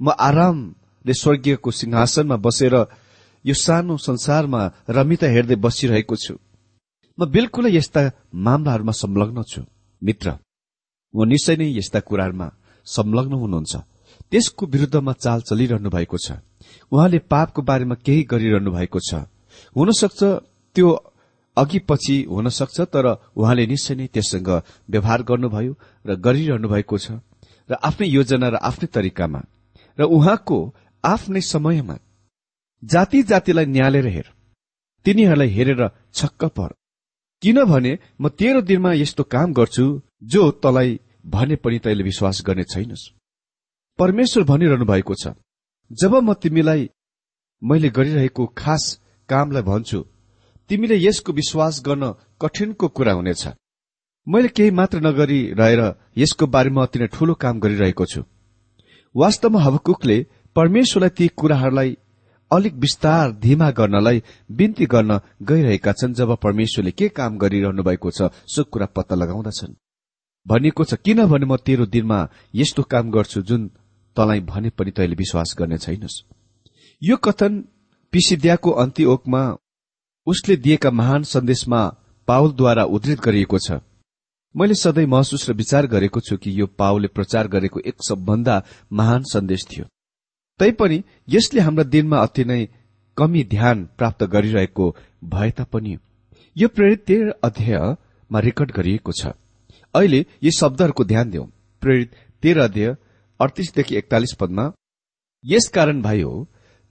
म 0.00 0.06
आरामले 0.18 1.14
स्वर्गीयको 1.14 1.70
सिंहासनमा 1.70 2.36
बसेर 2.36 2.74
यो 3.44 3.54
सानो 3.56 3.96
संसारमा 3.98 4.62
रमिता 4.90 5.26
हेर्दै 5.26 5.56
बसिरहेको 5.56 6.16
छु। 6.16 6.34
म 7.18 7.20
बिल्कुलै 7.26 7.70
यस्ता 7.70 8.00
मामलाहरूमा 8.36 8.92
संलग्न 8.92 9.42
छु। 9.42 9.62
मित्र 10.02 10.28
म 11.14 11.18
निश्चय 11.24 11.56
नै 11.56 11.68
यस्ता 11.70 12.00
कुराहरूमा 12.00 12.48
संलग्न 12.86 13.32
हुनुहुन्छ। 13.34 13.74
त्यसको 14.32 14.66
विरूद्धमा 14.66 15.12
चाल 15.14 15.40
चलिरहनु 15.40 15.90
भएको 15.90 16.16
छ। 16.16 16.40
उहाँले 16.92 17.18
पापको 17.28 17.60
बारेमा 17.62 17.94
केही 18.06 18.22
गरिरहनु 18.24 18.70
भएको 18.70 18.98
छ। 19.00 19.28
हुनसक्छ 19.76 20.20
त्यो 20.76 20.88
अघि 21.56 21.78
पछि 21.88 22.16
हुन 22.30 22.48
सक्छ 22.48 22.80
तर 22.80 23.06
उहाँले 23.36 23.66
निश्चय 23.66 23.94
नै 23.94 24.06
त्यससँग 24.06 24.48
व्यवहार 24.90 25.22
गर्नुभयो 25.22 25.72
र 26.06 26.10
गरिरहनु 26.16 26.68
भएको 26.68 26.96
छ 26.98 27.20
र 27.70 27.72
आफ्नै 27.82 28.06
योजना 28.08 28.48
र 28.48 28.56
आफ्नै 28.60 28.88
तरिकामा। 28.88 29.40
र 29.98 30.02
उहाँको 30.08 30.58
आफ्नै 31.04 31.40
समयमा 31.44 31.96
जाति 32.82 33.22
जातिलाई 33.22 33.66
न्यालेर 33.66 34.06
हेर। 34.06 34.28
तिनीहरूलाई 35.06 35.48
हेरेर 35.48 35.82
छक्क 36.14 36.44
पर। 36.56 36.70
किनभने 37.42 37.98
म 38.20 38.28
तेह्र 38.38 38.60
दिनमा 38.62 38.92
यस्तो 38.92 39.22
काम 39.34 39.52
गर्छु 39.52 39.84
जो 40.32 40.50
तलाई 40.62 40.98
भने 41.26 41.56
पनि 41.56 41.78
तैले 41.78 42.02
विश्वास 42.04 42.42
गर्ने 42.46 42.64
छैनस्। 42.64 43.10
परमेश्वर 43.98 44.44
भनिरहनु 44.44 44.84
भएको 44.84 45.14
छ 45.14 45.34
जब 45.90 46.14
म 46.14 46.34
तिमीलाई 46.42 46.88
मैले 47.62 47.88
गरिरहेको 47.96 48.46
खास 48.58 48.84
कामलाई 49.28 49.62
भन्छु 49.62 50.00
तिमीले 50.70 50.96
यसको 50.98 51.32
विश्वास 51.32 51.82
गर्न 51.86 52.12
कठिनको 52.42 52.88
कुरा 52.88 53.12
हुनेछ। 53.12 53.44
मैले 54.26 54.48
केही 54.48 54.70
मात्र 54.70 55.00
नगरी 55.00 55.40
रहेर 55.58 55.82
यसको 56.18 56.46
बारेमा 56.46 56.82
अति 56.82 56.98
नै 56.98 57.06
ठूलो 57.14 57.34
काम 57.42 57.60
गरिरहेको 57.60 58.04
छु। 58.06 58.22
वास्तवमा 59.14 59.60
हबकुकले 59.62 60.16
परमेश्वरलाई 60.56 61.10
ती 61.16 61.28
कुराहरूलाई 61.38 61.96
अलिक 62.52 62.74
विस्तार 62.74 63.30
धीमा 63.42 63.70
गर्नलाई 63.70 64.22
विन्ती 64.50 64.86
गर्न 64.86 65.18
गइरहेका 65.42 65.92
छन् 65.92 66.14
जब 66.14 66.36
परमेश्वरले 66.36 66.90
के 66.92 67.08
काम 67.10 67.38
गरिरहनु 67.38 67.82
भएको 67.82 68.10
छ 68.10 68.30
सो 68.46 68.64
कुरा 68.64 68.86
पत्ता 68.96 69.14
लगाउँदछन्। 69.16 69.74
भनिएको 70.46 70.84
छ 70.84 70.94
किनभने 71.04 71.46
म 71.46 71.56
तेरो 71.56 71.86
दिनमा 71.86 72.18
यस्तो 72.54 72.82
काम 72.82 73.10
गर्छु 73.10 73.42
जुन 73.42 73.70
तलाई 74.16 74.40
भने 74.42 74.70
पनि 74.70 74.90
तैले 74.90 75.14
विश्वास 75.14 75.54
गर्ने 75.58 75.78
छैनस्। 75.78 76.22
यो 77.02 77.16
कथन 77.16 77.52
पिसिद्याको 78.12 78.70
अन्त्यओकमा 78.82 79.42
उसले 80.26 80.56
दिएका 80.56 80.90
महान 80.90 81.22
सन्देशमा 81.24 81.80
पावलद्वारा 82.28 82.84
उद्धृत 82.86 83.20
गरिएको 83.20 83.58
छ। 83.58 83.80
मैले 84.54 84.74
सधैँ 84.74 85.06
महसुस 85.06 85.48
र 85.50 85.52
विचार 85.52 85.86
गरेको 85.86 86.20
छु 86.20 86.36
कि 86.36 86.60
यो 86.60 86.66
पावलले 86.78 87.08
प्रचार 87.08 87.48
गरेको 87.48 87.80
एक 87.80 88.02
सबभन्दा 88.08 88.62
महान 88.92 89.22
सन्देश 89.32 89.66
थियो। 89.66 89.84
तैपनि 90.60 91.02
यसले 91.28 91.60
हाम्रा 91.60 91.84
दिनमा 91.84 92.18
अति 92.18 92.44
नै 92.44 92.60
कमी 93.16 93.44
ध्यान 93.44 93.84
प्राप्त 93.98 94.24
गरिरहेको 94.24 94.86
भए 95.24 95.50
तापनि 95.50 95.96
यो 96.56 96.68
प्रेरित 96.68 97.04
तेह्र 97.04 97.34
अध्यायमा 97.44 98.38
रेकर्ड 98.40 98.70
गरिएको 98.70 99.12
छ। 99.12 99.32
अहिले 99.94 100.20
यी 100.42 100.50
शब्दहरूको 100.50 101.04
ध्यान 101.04 101.30
दिउँ 101.30 101.46
प्रेरित 101.82 102.14
तेह्र 102.42 102.60
अध्याय 102.60 102.94
अडतिसदेखि 103.40 103.96
एकतालिस 103.96 104.34
पदमा 104.40 104.64
यसकारण 105.44 106.02
भाइ 106.02 106.20
हो 106.22 106.34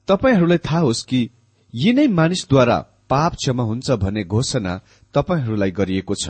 तपाईँहरूलाई 0.08 0.58
थाहा 0.58 0.80
होस् 0.80 1.06
कि 1.06 1.30
यी 1.74 1.94
नै 1.94 2.08
मानिसद्वारा 2.12 2.78
पाप 3.10 3.36
क्षमा 3.36 3.64
हुन्छ 3.64 3.92
भन्ने 4.02 4.24
घोषणा 4.26 4.74
तपाईँहरूलाई 5.16 5.72
गरिएको 5.72 6.16
छ। 6.16 6.30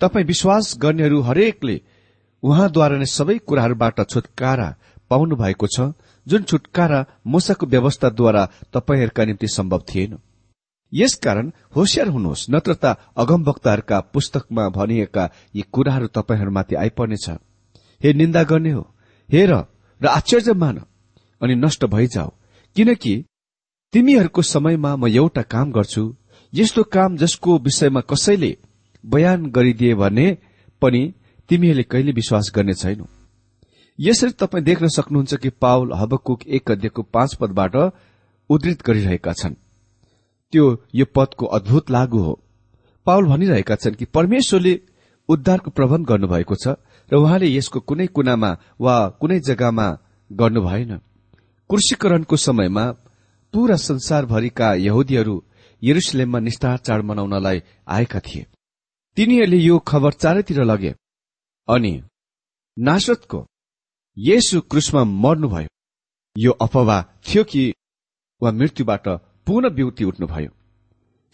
तपाईँ 0.00 0.26
विश्वास 0.26 0.74
गर्नेहरू 0.78 1.20
हरेकले 1.20 1.80
उहाँद्वारा 2.42 2.96
नै 2.98 3.08
सबै 3.08 3.38
कुराहरूबाट 3.38 4.00
छुटकारा 4.10 4.68
पाउनु 5.10 5.36
भएको 5.36 5.66
छ 5.66 5.90
जुन 6.28 6.42
छुटकारा 6.42 7.04
मुसाको 7.26 7.66
व्यवस्थाद्वारा 7.66 8.44
तपाईँहरूका 8.74 9.24
निम्ति 9.24 9.48
सम्भव 9.48 9.82
थिएन। 9.88 10.18
यसकारण 10.92 11.50
होसियार 11.76 12.08
हुनुहोस् 12.08 12.50
नत्र 12.50 12.74
त 12.74 12.96
अगमवक्ताहरूका 13.16 14.00
पुस्तकमा 14.12 14.68
भनिएका 14.68 15.24
यी 15.54 15.62
कुराहरू 15.72 16.06
तपाईँहरूमाथि 16.06 16.74
आइपर्नेछ। 16.74 17.28
हे 18.00 18.12
निन्दा 18.12 18.42
गर्ने 18.42 18.70
हो 18.70 18.82
हेर 19.28 19.52
र 20.00 20.06
आश्चर्य 20.08 20.52
मान 20.54 20.76
अनि 21.40 21.54
नष्ट 21.54 21.84
भइजाऊ 21.84 22.30
किनकि 22.76 23.14
तिमीहरूको 23.94 24.42
समयमा 24.44 24.94
म 24.96 25.06
एउटा 25.08 25.42
काम 25.42 25.72
गर्छु 25.72 26.04
यस्तो 26.52 26.82
काम 26.84 27.16
जसको 27.16 27.58
विषयमा 27.58 28.00
कसैले 28.00 28.56
बयान 29.04 29.46
गरिदिए 29.50 29.94
भने 29.94 30.26
पनि 30.82 31.02
तिमीहरूले 31.50 31.82
कहिले 31.82 32.12
विश्वास 32.12 32.52
गर्ने 32.54 32.74
छैनौ। 32.74 33.06
यसरी 33.98 34.30
तपाईँ 34.30 34.64
देख्न 34.64 34.88
सक्नुहुन्छ 34.88 35.34
कि 35.34 35.48
पावल 35.50 35.92
हबकुक 35.92 36.46
एक 36.46 36.70
अध्ययको 36.70 37.02
पाँच 37.02 37.34
पदबाट 37.34 37.76
उद्धृत 38.50 38.82
गरिरहेका 38.86 39.32
छन्। 39.32 39.54
त्यो 40.52 40.64
यो 40.94 41.04
पदको 41.14 41.46
अद्भुत 41.46 41.90
लागू 41.90 42.18
हो। 42.18 42.34
पावल 43.06 43.24
भनिरहेका 43.24 43.74
छन् 43.74 43.94
कि 43.94 44.04
परमेश्वरले 44.04 44.80
उद्धारको 45.28 45.70
प्रबन्ध 45.70 46.06
गर्नुभएको 46.06 46.54
छ 46.54 46.76
र 47.12 47.16
उहाँले 47.16 47.48
यसको 47.48 47.80
कुनै 47.80 48.06
कुनामा 48.06 48.50
वा 48.80 49.08
कुनै 49.20 49.40
जग्गामा 49.40 49.88
गर्नु 50.30 50.60
भएन। 50.62 50.96
कृषिकरणको 51.70 52.36
समयमा 52.36 52.84
पूरा 53.54 53.76
संसारभरिका 53.76 54.74
यहुदीहरू 54.74 55.42
यरुसलेममा 55.82 56.38
निष्ठार 56.38 56.78
चाड 56.78 57.02
मनाउनलाई 57.02 57.62
आएका 57.88 58.20
थिए। 58.20 58.46
तिनीहरूले 59.16 59.56
यो 59.56 59.78
खबर 59.78 60.12
चारैतिर 60.12 60.64
लगे। 60.64 60.94
अनि 61.68 62.02
नासरतको 62.78 63.47
येसु 64.18 64.60
क्रुसमा 64.60 65.02
मर्नुभयो। 65.04 65.68
यो 66.36 66.52
अफवाह 66.62 67.02
थियो 67.02 67.42
कि 67.44 67.62
वा 68.42 68.50
मृत्युबाट 68.52 69.08
पुनः 69.46 69.68
बिउती 69.68 70.04
उठ्नुभयो। 70.04 70.50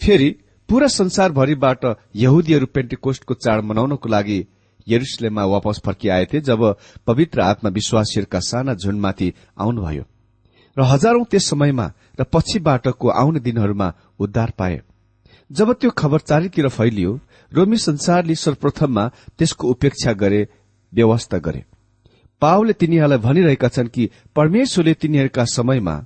फेरि 0.01 0.29
पूरा 0.69 0.87
संसारभरिबाट 0.89 1.85
यहुदीहरू 2.17 2.67
पेन्टिकोस्टको 2.67 3.35
चाड 3.35 3.65
मनाउनको 3.65 4.09
लागि 4.09 4.39
यरुसलेममा 4.87 5.45
वापस 5.45 5.81
फर्किआएथे 5.87 6.41
जब 6.41 6.61
पवित्र 7.07 7.41
आत्मा 7.41 7.71
विश्वासीहरूका 7.71 8.41
साना 8.41 8.75
झुण्डमाथि 8.75 9.33
आउनुभयो 9.61 10.05
र 10.77 10.83
हजारौं 10.85 11.25
त्यस 11.25 11.51
समयमा 11.51 11.91
र 12.21 12.25
पछिबाटको 12.33 13.09
आउने 13.11 13.41
दिनहरूमा 13.41 13.93
उद्धार 14.19 14.53
पाए। 14.59 14.81
जब 15.51 15.73
त्यो 15.73 15.91
खबर 15.91 16.21
चारैतिर 16.21 16.69
फैलियो 16.69 17.19
रोमी 17.53 17.77
संसारले 17.79 18.35
सर्वप्रथममा 18.35 19.11
त्यसको 19.39 19.69
उपेक्षा 19.69 20.13
गरे 20.13 20.49
व्यवस्था 20.93 21.39
गरे। 21.39 21.65
पावले 22.45 22.73
तिनीहरूलाई 22.73 23.19
भनिरहेका 23.19 23.69
छन् 23.69 23.89
कि 23.89 24.11
परमेश्वरले 24.37 24.95
तिनीहरूका 24.95 25.45
समयमा 25.45 25.97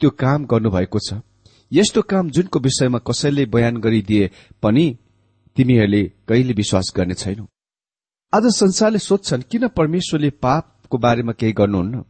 त्यो 0.00 0.10
काम 0.10 0.46
गर्नुभएको 0.46 0.98
छ। 0.98 1.20
यस्तो 1.72 2.02
काम 2.02 2.30
जुनको 2.30 2.58
विषयमा 2.58 2.98
कसैले 2.98 3.44
बयान 3.46 3.76
गरिदिए 3.76 4.30
पनि 4.62 4.84
तिमीहरूले 5.56 6.02
कहिले 6.28 6.52
विश्वास 6.52 6.92
गर्ने 6.96 7.14
छैनौ। 7.14 7.44
आज 8.32 8.44
संसारले 8.56 8.98
सोध्छन् 8.98 9.42
किन 9.50 9.68
परमेश्वरले 9.68 10.30
पापको 10.30 10.98
बारेमा 10.98 11.32
केही 11.32 11.52
गर्नुहुन्न? 11.52 12.04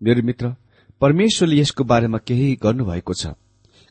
मेरो 0.00 0.22
मित्र 0.22 0.54
परमेश्वरले 1.00 1.60
यसको 1.60 1.84
बारेमा 1.84 2.18
केही 2.18 2.58
गर्नुभएको 2.62 3.14
छ। 3.14 3.26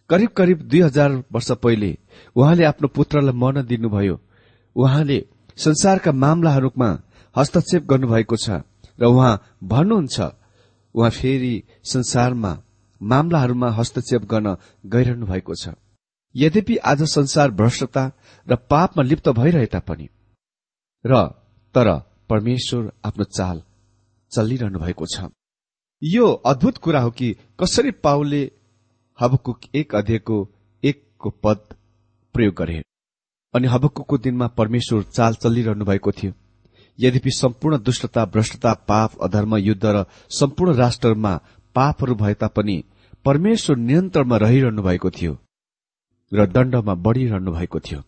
करिब 0.09 0.29
करिब 0.29 0.57
दुई 0.61 0.81
हजार 0.81 1.23
वर्ष 1.31 1.51
पहिले 1.63 1.97
उहाँले 2.35 2.63
आफ्नो 2.63 2.87
पुत्रलाई 2.87 3.33
मर्न 3.33 3.65
दिनुभयो। 3.65 4.19
उहाँले 4.75 5.25
संसारका 5.57 6.11
मामलाहरूमा 6.11 6.89
हस्तक्षेप 7.35 7.83
गर्नुभएको 7.85 8.35
छ 8.35 8.61
र 8.99 9.05
उहाँ 9.05 9.33
भन्नुहुन्छ 9.63 10.17
उहाँ 10.95 11.09
फेरि 11.09 11.53
संसारमा 11.83 12.51
मामलाहरूमा 13.01 13.69
हस्तक्षेप 13.71 14.25
गर्न 14.25 14.55
गइरहनु 14.85 15.25
भएको 15.25 15.55
छ। 15.55 15.75
यद्यपि 16.35 16.75
आज 16.83 17.03
संसार 17.03 17.51
भ्रष्टता 17.51 18.03
र 18.47 18.55
पापमा 18.69 19.03
लिप्त 19.03 19.29
भइरहे 19.29 19.65
तापनि 19.65 20.07
र 21.05 21.23
तर 21.75 21.87
परमेश्वर 22.29 22.91
आफ्नो 23.05 23.23
चाल 23.29 23.61
चलिरहनु 24.31 24.79
भएको 24.79 25.05
छ। 25.05 25.29
यो 26.01 26.31
अद्भुत 26.45 26.77
कुरा 26.77 27.01
हो 27.01 27.11
कि 27.11 27.35
कसरी 27.59 27.91
पाउले 28.03 28.41
हबकुक 29.19 29.59
एक 29.75 29.95
अध्ययको 29.95 30.37
एकको 30.83 31.29
पद 31.43 31.59
प्रयोग 32.35 32.55
गरे। 32.55 32.81
अनि 33.53 33.67
हबकुकको 33.67 34.17
दिनमा 34.17 34.47
परमेश्वर 34.47 35.03
चाल 35.03 35.33
चलिरहनु 35.35 35.85
भएको 35.85 36.11
थियो। 36.11 36.33
यद्यपि 36.99 37.31
सम्पूर्ण 37.31 37.77
दुष्टता 37.77 38.25
भ्रष्टता 38.25 38.73
पाप 38.87 39.11
अधर्म 39.23 39.55
युद्ध 39.57 39.85
र 39.85 40.03
सम्पूर्ण 40.31 40.75
राष्ट्रमा 40.75 41.33
पापहरू 41.75 42.15
भए 42.15 42.33
तापनि 42.33 42.83
परमेश्वर 43.25 43.77
नियन्त्रणमा 43.77 44.37
रहिरहनु 44.37 44.81
भएको 44.81 45.09
थियो 45.11 45.37
र 46.31 46.45
दण्डमा 46.47 46.93
बढ़िरहनु 46.95 47.51
भएको 47.51 47.79
थियो। 47.79 47.99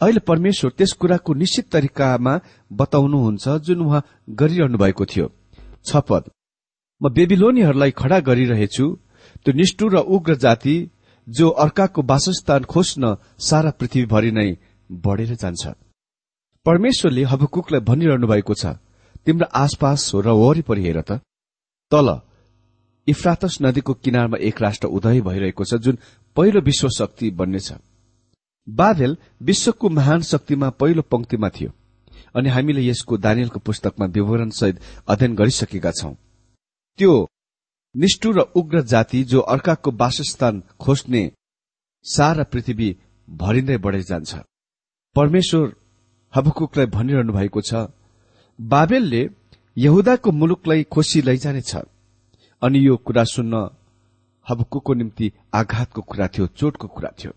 अहिले 0.00 0.20
परमेश्वर 0.20 0.70
त्यस 0.70 0.92
कुराको 0.92 1.34
निश्चित 1.34 1.70
तरिकामा 1.72 2.38
बताउनुहुन्छ 2.72 3.48
जुन 3.66 3.80
उहाँ 3.80 4.02
गरिरहनु 4.30 4.78
भएको 4.78 5.04
थियो। 5.04 5.26
छपद 5.84 6.30
म 7.00 7.08
बेबिलोनीहरूलाई 7.08 7.90
खड़ा 7.90 8.18
गरिरहेछु। 8.20 8.86
त्यो 9.44 9.52
निष्ठुर 9.54 9.96
र 9.96 9.98
उग्र 10.08 10.34
जाति 10.34 10.76
जो 11.26 11.48
अर्काको 11.64 12.02
वासस्थान 12.02 12.64
खोज्न 12.64 13.16
सारा 13.38 13.70
पृथ्वीभरि 13.70 14.30
नै 14.32 14.50
बढ़ेर 14.90 15.34
जान्छ। 15.34 15.64
परमेश्वरले 16.66 17.22
हबकुकलाई 17.24 17.80
भनिरहनु 17.80 18.26
भएको 18.26 18.54
छ 18.54 18.76
तिम्रो 19.26 19.46
आसपास 19.54 20.10
र 20.16 20.28
वरिपरि 20.36 20.82
हेर 20.82 21.00
त। 21.00 21.20
तल 21.92 22.08
इफ्रातस 23.06 23.58
नदीको 23.62 23.94
किनारमा 23.94 24.36
एक 24.48 24.62
राष्ट्र 24.62 24.88
उदय 24.88 25.20
भइरहेको 25.20 25.64
छ 25.64 25.80
जुन 25.84 25.98
पहिलो 26.36 26.60
विश्व 26.60 26.88
शक्ति 26.98 27.30
बन्नेछ। 27.32 27.72
बाबेल 28.68 29.16
विश्वको 29.42 29.88
महान 29.88 30.22
शक्तिमा 30.22 30.70
पहिलो 30.80 31.02
पंक्तिमा 31.02 31.48
थियो 31.50 31.70
अनि 32.36 32.48
हामीले 32.48 32.82
यसको 32.82 33.16
दानियलको 33.16 33.58
पुस्तकमा 33.60 34.06
विवरणसहित 34.14 34.80
अध्ययन 35.08 35.34
गरिसकेका 35.34 35.90
छौं। 35.92 36.14
त्यो 36.98 37.12
निष्ठुर 37.94 38.38
र 38.38 38.40
उग्र 38.56 38.82
जाति 38.84 39.24
जो 39.24 39.40
अर्काको 39.48 39.90
वासस्थान 39.96 40.62
खोज्ने 40.80 41.22
सारा 42.04 42.44
पृथ्वी 42.44 42.96
भरिँदै 43.28 43.76
बढे 43.78 44.02
जान्छ। 44.02 44.34
परमेश्वर 45.16 45.74
हबकुकलाई 46.34 46.86
भनिरहनु 46.86 47.32
भएको 47.32 47.60
छ 47.60 47.86
बाबेलले 48.58 49.22
यहुदाको 49.76 50.30
मुलुकलाई 50.32 50.82
खोसी 50.92 51.22
लैजानेछ 51.22 51.72
अनि 52.62 52.78
यो 52.86 52.96
कुरा 52.96 53.24
सुन्न 53.24 53.54
हबकुको 54.46 54.94
निम्ति 54.94 55.32
आघातको 55.54 56.00
कुरा 56.02 56.26
थियो 56.28 56.46
चोटको 56.58 56.86
कुरा 56.88 57.10
थियो। 57.18 57.32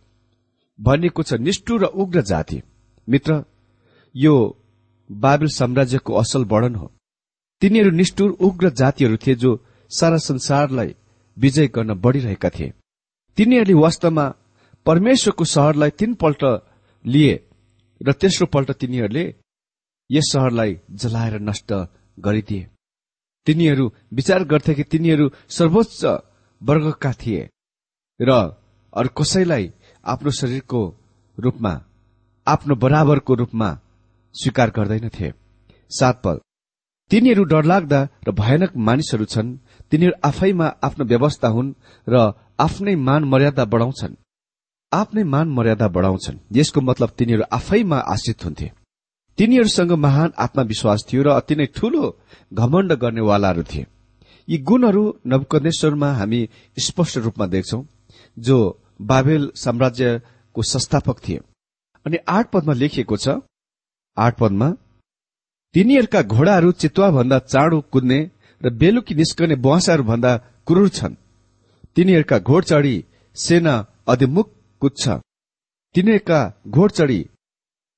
भनिएको 0.80 1.24
छ 1.24 1.34
निष्ठुर 1.34 1.82
र 1.84 1.86
उग्र 1.86 2.22
जाति। 2.22 2.62
मित्र 3.08 3.44
यो 4.16 4.34
बाबेल 5.10 5.50
साम्राज्यको 5.50 6.14
असल 6.14 6.44
वर्णन 6.46 6.76
हो। 6.76 6.92
तिनीहरू 7.62 7.92
निष्ठुर 7.92 8.30
उग्र 8.42 8.70
जातिहरू 8.70 9.18
थिए 9.18 9.36
जो 9.36 9.52
सारा 9.92 10.18
संसारलाई 10.18 10.96
विजय 11.38 11.68
गर्न 11.68 11.94
बढ़िरहेका 11.94 12.50
थिए। 12.50 12.74
तिनीहरूले 13.38 13.74
वास्तवमा 13.74 14.26
परमेश्वरको 14.86 15.46
शहरलाई 15.46 15.90
तीनपल्ट 15.90 16.44
लिए 17.06 17.34
र 18.04 18.12
तेस्रो 18.14 18.46
पल्ट 18.46 18.72
तिनीहरूले 18.72 19.26
यस 20.10 20.32
शहरलाई 20.34 20.72
जलाएर 20.92 21.40
नष्ट 21.40 21.70
गरिदिए। 22.18 22.68
तिनीहरू 23.48 23.86
विचार 24.14 24.44
गर्थे 24.44 24.74
कि 24.74 24.84
तिनीहरू 24.84 25.26
सर्वोच्च 25.50 26.04
वर्गका 26.62 27.12
थिए 27.14 27.50
र 28.20 28.32
अरू 28.94 29.10
कसैलाई 29.18 29.66
आफ्नो 30.06 30.32
शरीरको 30.32 30.82
रूपमा 31.38 31.74
आफ्नो 32.48 32.76
बराबरको 32.76 33.34
रूपमा 33.34 33.70
स्वीकार 34.36 34.70
गर्दैनथे। 34.70 35.32
सात 35.92 36.22
पल। 36.24 36.38
तिनीहरू 37.12 37.44
डरलाग्दा 37.44 38.00
र 38.28 38.32
भयानक 38.32 38.72
मानिसहरू 38.78 39.26
छन्। 39.26 39.58
तिनीहरू 39.92 40.20
आफैमा 40.26 40.68
आफ्नो 40.84 41.06
व्यवस्था 41.06 41.48
हुन् 41.48 41.76
र 42.08 42.16
आफ्नै 42.60 42.96
मान 43.08 43.24
मर्यादा 43.24 43.66
बढाउँछन्। 43.66 44.23
आफ्नै 44.94 45.24
मान 45.26 45.48
मर्यादा 45.50 45.88
बढाउँछन्। 45.88 46.38
यसको 46.52 46.82
मतलब 46.82 47.10
तिनीहरू 47.18 47.44
आफैमा 47.52 47.98
आश्रित 48.14 48.46
हुन्थे। 48.46 48.72
तिनीहरूसँग 49.38 49.92
महान 49.98 50.32
आत्मविश्वास 50.38 51.06
थियो 51.10 51.24
र 51.24 51.28
अति 51.32 51.56
नै 51.56 51.66
ठूलो 51.76 52.04
घमण्ड 52.54 52.92
गर्नेवालाहरू 52.94 53.64
थिए। 53.64 53.86
यी 54.48 54.58
गुणहरू 54.60 55.04
नवकनेश्वरमा 55.26 56.10
हामी 56.14 56.42
स्पष्ट 56.78 57.18
रूपमा 57.18 57.46
देख्छौ 57.48 57.80
जो 58.38 58.58
बाबेल 59.02 59.52
साम्राज्यको 59.56 60.62
संस्थापक 60.64 61.18
थिए। 61.26 61.40
अनि 62.06 62.18
आठ 62.28 62.46
पदमा 62.52 62.74
लेखिएको 62.74 63.18
छ 63.18 63.28
आठ 64.18 64.34
पदमा 64.40 64.70
तिनीहरूका 65.76 66.22
घोडाहरू 66.24 66.72
चितुवाभन्दा 66.74 67.38
चाँडो 67.44 67.80
कुद्ने 67.92 68.20
र 68.62 68.70
बेलुकी 68.72 69.14
निस्कने 69.16 69.56
बुवासाहरू 69.56 70.04
भन्दा 70.04 70.32
क्रूर 70.68 70.90
छन्। 70.90 71.16
तिनीहरूका 71.96 72.38
घोडचडी 72.40 72.96
सेना 73.36 73.74
अधोमुख 74.08 74.48
कुद्छ 74.84 75.04
तिनीहरूका 75.96 76.40
घोडचडी 76.68 77.22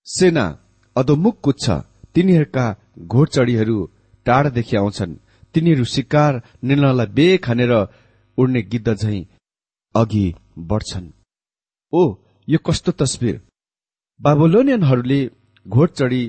सेना 0.07 0.45
अधोमुख 0.95 1.35
कुद्छ 1.45 1.65
तिनीहरूका 2.15 2.65
घोडचडीहरू 3.13 3.77
टाढादेखि 4.25 4.75
आउँछन्। 4.77 5.13
तिनीहरू 5.55 5.83
शिकार 5.95 6.31
निर्णयलाई 6.63 7.07
बे 7.17 7.27
खानेर 7.45 7.73
उड्ने 8.37 8.61
गिद्ध 8.71 8.93
झै 8.93 9.19
अघि 9.95 10.25
बढ्छन्। 10.69 11.07
ओ 11.93 12.01
यो 12.47 12.59
कस्तो 12.65 12.91
तस्विर? 13.01 13.35
बाबोलोनियनहरूले 14.19 15.21
घोडचडी 15.65 16.23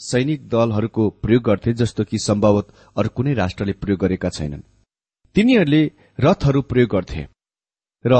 सैनिक 0.00 0.40
दलहरूको 0.48 1.04
प्रयोग 1.22 1.42
गर्थे 1.42 1.72
जस्तो 1.80 2.04
कि 2.04 2.18
सम्भवत 2.18 2.66
अरू 2.96 3.08
कुनै 3.16 3.32
राष्ट्रले 3.34 3.72
प्रयोग 3.82 4.00
गरेका 4.00 4.28
छैनन्। 4.30 4.68
तिनीहरूले 5.36 5.82
रथहरू 6.18 6.60
प्रयोग 6.70 6.90
गर्थे। 6.90 7.22
र 8.04 8.14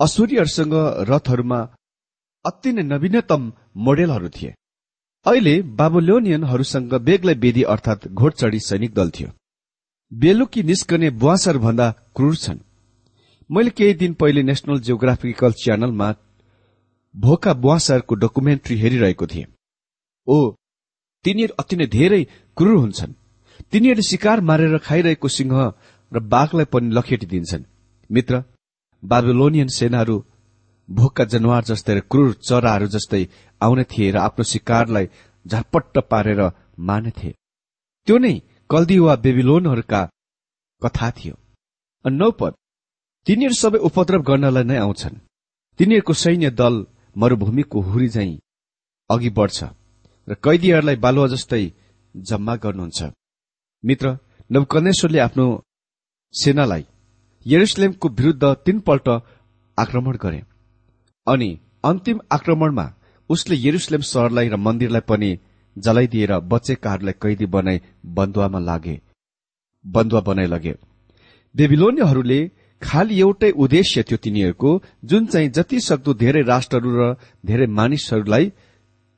असुरीहरूसँग 0.00 0.74
रथहरूमा 1.10 1.60
अति 2.44 2.72
नै 2.72 2.82
नवीनतम 2.82 3.42
मोडेलहरू 3.76 4.28
थिए। 4.28 4.54
अहिले 5.26 5.54
बाबुलोनियनहरूसँग 5.78 6.94
बेग्लै 7.08 7.34
वेदी 7.34 7.62
अर्थात 7.72 8.08
घोडचडी 8.10 8.60
सैनिक 8.60 8.92
दल 8.94 9.10
थियो। 9.10 9.28
बेलुकी 10.12 10.62
निस्कने 10.62 11.10
बुवासर 11.10 11.58
भन्दा 11.58 11.90
क्रूर 12.16 12.36
छन्। 12.36 12.58
मैले 13.50 13.70
केही 13.70 13.94
दिन 13.94 14.12
पहिले 14.14 14.42
नेशनल 14.42 14.80
जियोग्राफिकल 14.80 15.52
च्यानलमा 15.52 16.08
भोका 17.14 17.52
बुवासरको 17.54 18.14
डकुमेन्ट्री 18.14 18.76
हेरिरहेको 18.78 19.26
थिएँ। 19.26 19.46
ओ 20.28 20.36
तिनीहरू 21.24 21.54
अति 21.58 21.76
नै 21.76 21.86
धेरै 21.86 22.22
क्रूर 22.56 22.76
हुन्छन्। 22.76 23.12
तिनीहरूले 23.70 24.02
शिकार 24.02 24.40
मारेर 24.40 24.78
खाइरहेको 24.78 25.28
सिंह 25.28 25.52
र 26.12 26.20
बाघलाई 26.32 26.64
पनि 26.64 26.94
लखेटिदिन्छन् 26.94 27.68
मित्र 28.10 28.42
बाबुलोनियन 29.02 29.68
सेनाहरू 29.78 30.16
भोकका 30.88 31.24
जनावर 31.32 31.62
जस्तै 31.70 31.94
र 31.96 32.00
क्रूर 32.10 32.30
चराहरू 32.48 32.86
जस्तै 32.94 33.22
आउने 33.60 33.84
थिए 33.92 34.10
र 34.14 34.16
आफ्नो 34.26 34.44
शिकारलाई 34.52 35.06
झपट्ट 35.46 35.94
पारेर 36.10 36.40
मानेथे 36.88 37.30
त्यो 38.08 38.16
नै 38.24 38.34
कल्दी 38.70 38.98
वा 38.98 39.14
बेबिलोनहरूका 39.24 40.00
कथा 40.82 41.08
थियो। 41.16 41.34
नौपद 42.04 42.52
तिनीहरू 43.26 43.56
सबै 43.62 43.78
उपद्रव 43.88 44.22
गर्नलाई 44.28 44.64
नै 44.70 44.76
आउँछन्। 44.84 45.16
तिनीहरूको 45.78 46.12
सैन्य 46.22 46.50
दल 46.60 46.74
मरूभूमिको 47.16 47.78
हुरी 47.80 48.08
झैं 48.14 48.30
अघि 49.10 49.30
बढ्छ 49.38 49.58
र 50.28 50.32
कैदीहरूलाई 50.44 50.96
बालुवा 51.04 51.26
जस्तै 51.34 51.64
जम्मा 52.14 52.54
गर्नुहुन्छ। 52.62 53.00
मित्र 53.84 54.06
नवकनेश्वरले 54.50 55.18
आफ्नो 55.26 55.46
सेनालाई 56.34 56.82
यरुसलेमको 57.46 58.08
विरूद्ध 58.08 58.44
तीनपल्ट 58.66 59.08
आक्रमण 59.78 60.16
गरे। 60.22 60.42
अनि 61.26 61.50
अन्तिम 61.84 62.20
आक्रमणमा 62.32 62.86
उसले 63.30 63.56
यरुसलेम 63.56 64.00
शहरलाई 64.02 64.48
र 64.48 64.56
मन्दिरलाई 64.56 65.00
पनि 65.08 65.30
जलाइदिएर 65.76 66.32
बचेकाहरूलाई 66.52 67.14
कैदी 67.22 67.46
बनाई 67.46 67.80
बन्दुवामा 68.16 68.58
लागे 68.58 69.00
बन्दुवा 69.84 70.20
बनाइ 70.20 70.46
लगे। 70.46 70.74
बेबिलोनियहरूले 71.54 72.40
खालि 72.82 73.14
एउटै 73.20 73.50
उद्देश्य 73.62 74.02
थियो 74.02 74.18
तिनीहरूको 74.24 74.70
जुन 75.04 75.26
चाहिँ 75.26 75.48
जति 75.48 75.80
सक्दो 75.80 76.14
धेरै 76.14 76.42
राष्ट्रहरू 76.42 76.90
र 77.00 77.14
धेरै 77.46 77.66
मानिसहरूलाई 77.78 78.44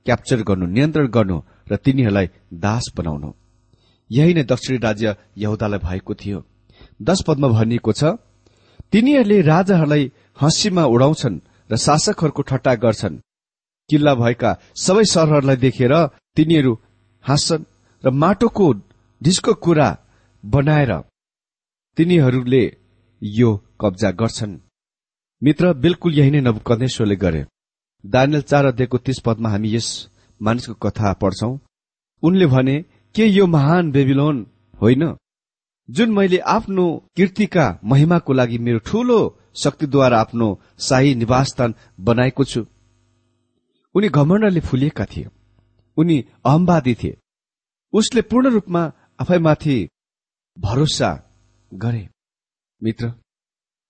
क्याप्चर 0.07 0.43
गर्नु 0.43 0.67
नियन्त्रण 0.67 1.07
गर्नु 1.07 1.39
र 1.71 1.77
तिनीहरूलाई 1.77 2.27
दास 2.65 2.85
बनाउनु। 2.97 3.31
यही 4.11 4.35
नै 4.35 4.45
दक्षिणी 4.45 4.79
राज्य 4.79 5.17
यहुदालाई 5.39 5.79
भएको 5.79 6.15
थियो। 6.15 6.39
दश 7.03 7.19
पदमा 7.27 7.49
भनिएको 7.49 7.93
छ 7.93 8.03
तिनीहरूले 8.93 9.39
राजाहरूलाई 9.43 10.05
हँसीमा 10.43 10.85
उडाउँछन् 10.95 11.43
र 11.71 11.77
शासकहरूको 11.77 12.43
ठट्टा 12.43 12.75
गर्छन्। 12.85 13.21
किल्ला 13.91 14.13
भएका 14.15 14.51
सबै 14.77 15.05
सहरहरूलाई 15.05 15.57
देखेर 15.57 15.95
तिनीहरू 16.37 16.73
हाँस्छन् 17.25 17.69
र 18.05 18.11
माटोको 18.23 18.67
ढिस्को 19.21 19.53
कुरा 19.65 19.89
बनाएर 20.45 20.93
तिनीहरूले 21.99 22.65
यो 23.23 23.51
कब्जा 23.81 24.11
गर्छन्। 24.21 24.61
मित्र 25.43 25.73
बिल्कुल 25.75 26.13
यही 26.19 26.31
नै 26.31 26.41
नवकनेश्वरले 26.41 27.17
गरे। 27.17 27.43
दानियल 28.05 28.43
चार 28.43 28.65
अध्ययको 28.67 28.99
तीस 28.99 29.19
पदमा 29.27 29.49
हामी 29.51 29.75
यस 29.75 29.89
मानिसको 30.41 30.75
कथा 30.85 31.13
पढ्छौं। 31.23 31.53
उनले 32.23 32.47
भने 32.47 32.77
के 33.15 33.25
यो 33.29 33.47
महान 33.47 33.91
बेबिलोन 33.93 34.37
होइन? 34.83 35.03
जुन 35.91 36.13
मैले 36.13 36.39
आफ्नो 36.39 37.09
कीर्तिका 37.17 37.81
महिमाको 37.85 38.33
लागि 38.33 38.59
मेरो 38.59 38.79
ठूलो 38.79 39.39
शक्तिद्वारा 39.55 40.21
आफ्नो 40.21 40.61
शाही 40.79 41.15
निवासस्थान 41.15 41.75
बनाएको 42.01 42.45
छु। 42.45 42.67
उनी 43.95 44.09
घमण्डले 44.09 44.61
फुलिएका 44.61 45.05
थिए। 45.05 45.29
उनी 45.97 46.25
अहम्वादी 46.45 46.95
थिए। 46.95 47.17
उसले 47.93 48.23
पूर्ण 48.23 48.51
रूपमा 48.51 48.93
आफैमाथि 49.21 49.89
भरोसा 50.59 51.11
गरे। 51.75 52.09
मित्र 52.83 53.13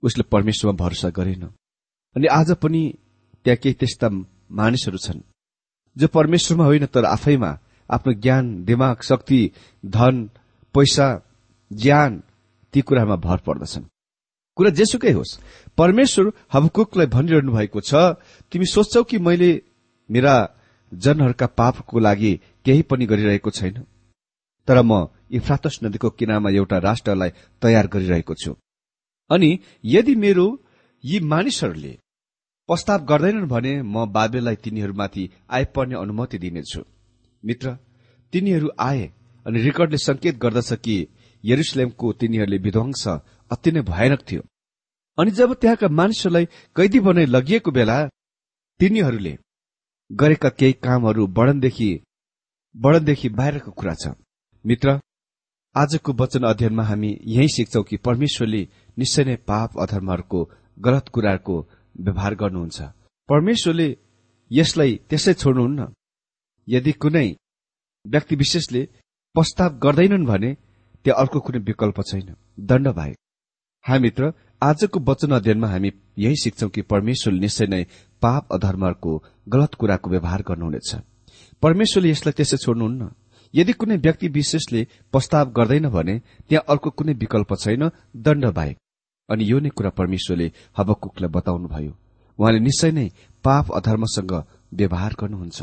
उसले 0.02 0.22
परमेश्वरमा 0.22 0.84
भरोसा 0.84 1.10
गरेन। 1.10 1.46
अनि 2.16 2.26
आज 2.26 2.50
पनि 2.50 2.98
त्यहाँ 3.44 3.56
केही 3.56 3.74
त्यस्ता 3.74 4.08
मानिसहरू 4.50 4.98
छन् 4.98 5.20
जो 5.96 6.08
परमेश्वरमा 6.08 6.64
होइन 6.64 6.86
तर 6.86 7.04
आफैमा 7.04 7.58
आफ्नो 7.90 8.12
ज्ञान 8.12 8.64
दिमाग 8.64 9.02
शक्ति 9.02 9.50
धन 9.86 10.30
पैसा 10.74 11.31
ज्ञान 11.72 12.22
ती 12.74 12.80
कुरामा 12.80 13.16
भर 13.16 13.38
पर्दछन्। 13.46 13.84
कुरा 14.56 14.70
जेसुकै 14.70 15.12
होस् 15.12 15.38
परमेश्वर 15.78 16.32
हबकुकलाई 16.52 17.06
भनिरहनु 17.06 17.52
भएको 17.52 17.80
छ 17.80 17.94
तिमी 18.52 18.66
सोच्छौ 18.66 19.02
कि 19.02 19.18
मैले 19.18 19.50
मेरा 20.10 20.34
जनहरूका 20.92 21.46
पापको 21.46 21.98
लागि 21.98 22.32
केही 22.64 22.82
पनि 22.82 23.06
गरिरहेको 23.06 23.50
छैन? 23.50 23.86
तर 24.68 24.82
म 24.82 25.08
इफ्रातस 25.30 25.78
नदीको 25.84 26.10
किनारमा 26.10 26.50
एउटा 26.50 26.78
राष्ट्रलाई 26.78 27.30
तयार 27.62 27.86
गरिरहेको 27.86 28.34
छु। 28.34 28.52
अनि 29.30 29.58
यदि 29.84 30.14
मेरो 30.14 30.46
यी 31.04 31.20
मानिसहरूले 31.20 31.98
प्रस्ताव 32.68 33.04
गर्दैनन् 33.04 33.48
भने 33.48 33.72
म 33.82 34.06
बाबेलाई 34.06 34.56
तिनीहरूमाथि 34.56 35.30
आइपर्ने 35.50 35.94
अनुमति 35.94 36.38
दिनेछु। 36.38 36.82
मित्र 37.44 37.76
तिनीहरू 38.32 38.68
आए 38.78 39.10
अनि 39.46 39.58
रेकर्डले 39.62 39.98
संकेत 39.98 40.36
गर्दछ 40.36 40.72
कि 40.72 40.96
यरुसलेमको 41.44 42.12
तिनीहरूले 42.12 42.58
विध्वंस 42.58 43.06
अति 43.50 43.70
नै 43.72 43.80
भयानक 43.82 44.20
थियो। 44.30 44.42
अनि 45.18 45.30
जब 45.30 45.54
त्यहाँका 45.54 45.88
मानिसहरूलाई 45.88 46.44
कैदी 46.76 47.00
बनाइ 47.00 47.26
लगिएको 47.26 47.70
बेला 47.70 47.96
तिनीहरूले 48.80 49.34
गरेका 50.10 50.48
केही 50.58 50.72
कामहरू 50.84 51.26
बढनदेखि 51.38 51.90
बढनदेखि 52.74 53.28
बाहिरको 53.28 53.70
कुरा 53.70 53.94
छ। 53.94 54.14
मित्र 54.64 54.98
आजको 55.74 56.12
वचन 56.12 56.42
अध्ययनमा 56.44 56.84
हामी 56.84 57.10
यही 57.26 57.48
सिक्छौ 57.48 57.82
कि 57.82 57.96
परमेश्वरले 57.96 58.62
निश्चय 58.98 59.24
नै 59.24 59.36
पाप 59.48 59.78
अधर्महरूको 59.80 60.40
गलत 60.78 61.08
कुराहरूको 61.08 61.56
व्यवहार 62.00 62.34
गर्नुहुन्छ। 62.34 62.78
परमेश्वरले 63.28 63.88
यसलाई 64.50 64.92
त्यसै 65.08 65.34
छोड्नुहुन्न। 65.34 65.80
यदि 66.68 66.92
कुनै 66.92 67.28
व्यक्ति 68.04 68.36
विशेषले 68.36 68.82
प्रस्ताव 69.34 69.70
गर्दैनन् 69.78 70.26
भने 70.26 70.50
त्यहाँ 71.04 71.20
अर्को 71.20 71.40
कुनै 71.40 71.58
विकल्प 71.58 72.00
छैन। 72.00 72.34
दण्ड 72.60 72.88
बाहेक 72.88 73.16
हामीत्र 73.84 74.32
आजको 74.62 75.00
वचन 75.00 75.30
अध्ययनमा 75.30 75.68
हामी 75.68 75.90
यही 76.18 76.36
सिक्छौ 76.36 76.68
कि 76.68 76.82
परमेश्वरले 76.82 77.40
निश्चय 77.40 77.66
नै 77.66 77.82
पाप 78.22 78.52
अधर्महरूको 78.52 79.12
गलत 79.48 79.74
कुराको 79.74 80.10
व्यवहार 80.10 80.42
गर्नुहुनेछ। 80.42 80.90
परमेश्वरले 81.62 82.10
यसलाई 82.10 82.32
त्यसै 82.32 82.56
छोड्नुहुन्न। 82.56 83.10
यदि 83.54 83.72
कुनै 83.72 83.96
व्यक्ति 83.96 84.28
विशेषले 84.28 84.86
प्रस्ताव 85.12 85.50
गर्दैन 85.50 85.88
भने 85.88 86.18
त्यहाँ 86.48 86.64
अर्को 86.68 86.90
कुनै 86.90 87.12
विकल्प 87.12 87.54
छैन। 87.54 87.90
दण्ड 88.16 88.46
बाहेक 88.46 88.76
अनि 89.28 89.50
यो 89.50 89.58
नै 89.58 89.68
कुरा 89.68 89.90
परमेश्वरले 89.90 90.52
हबकुकलाई 90.78 91.30
बताउनुभयो। 91.30 91.92
उहाँले 92.38 92.60
निश्चय 92.60 92.90
नै 92.90 93.06
पाप 93.44 93.66
अधर्मसँग 93.72 94.32
व्यवहार 94.74 95.12
गर्नुहुन्छ। 95.20 95.62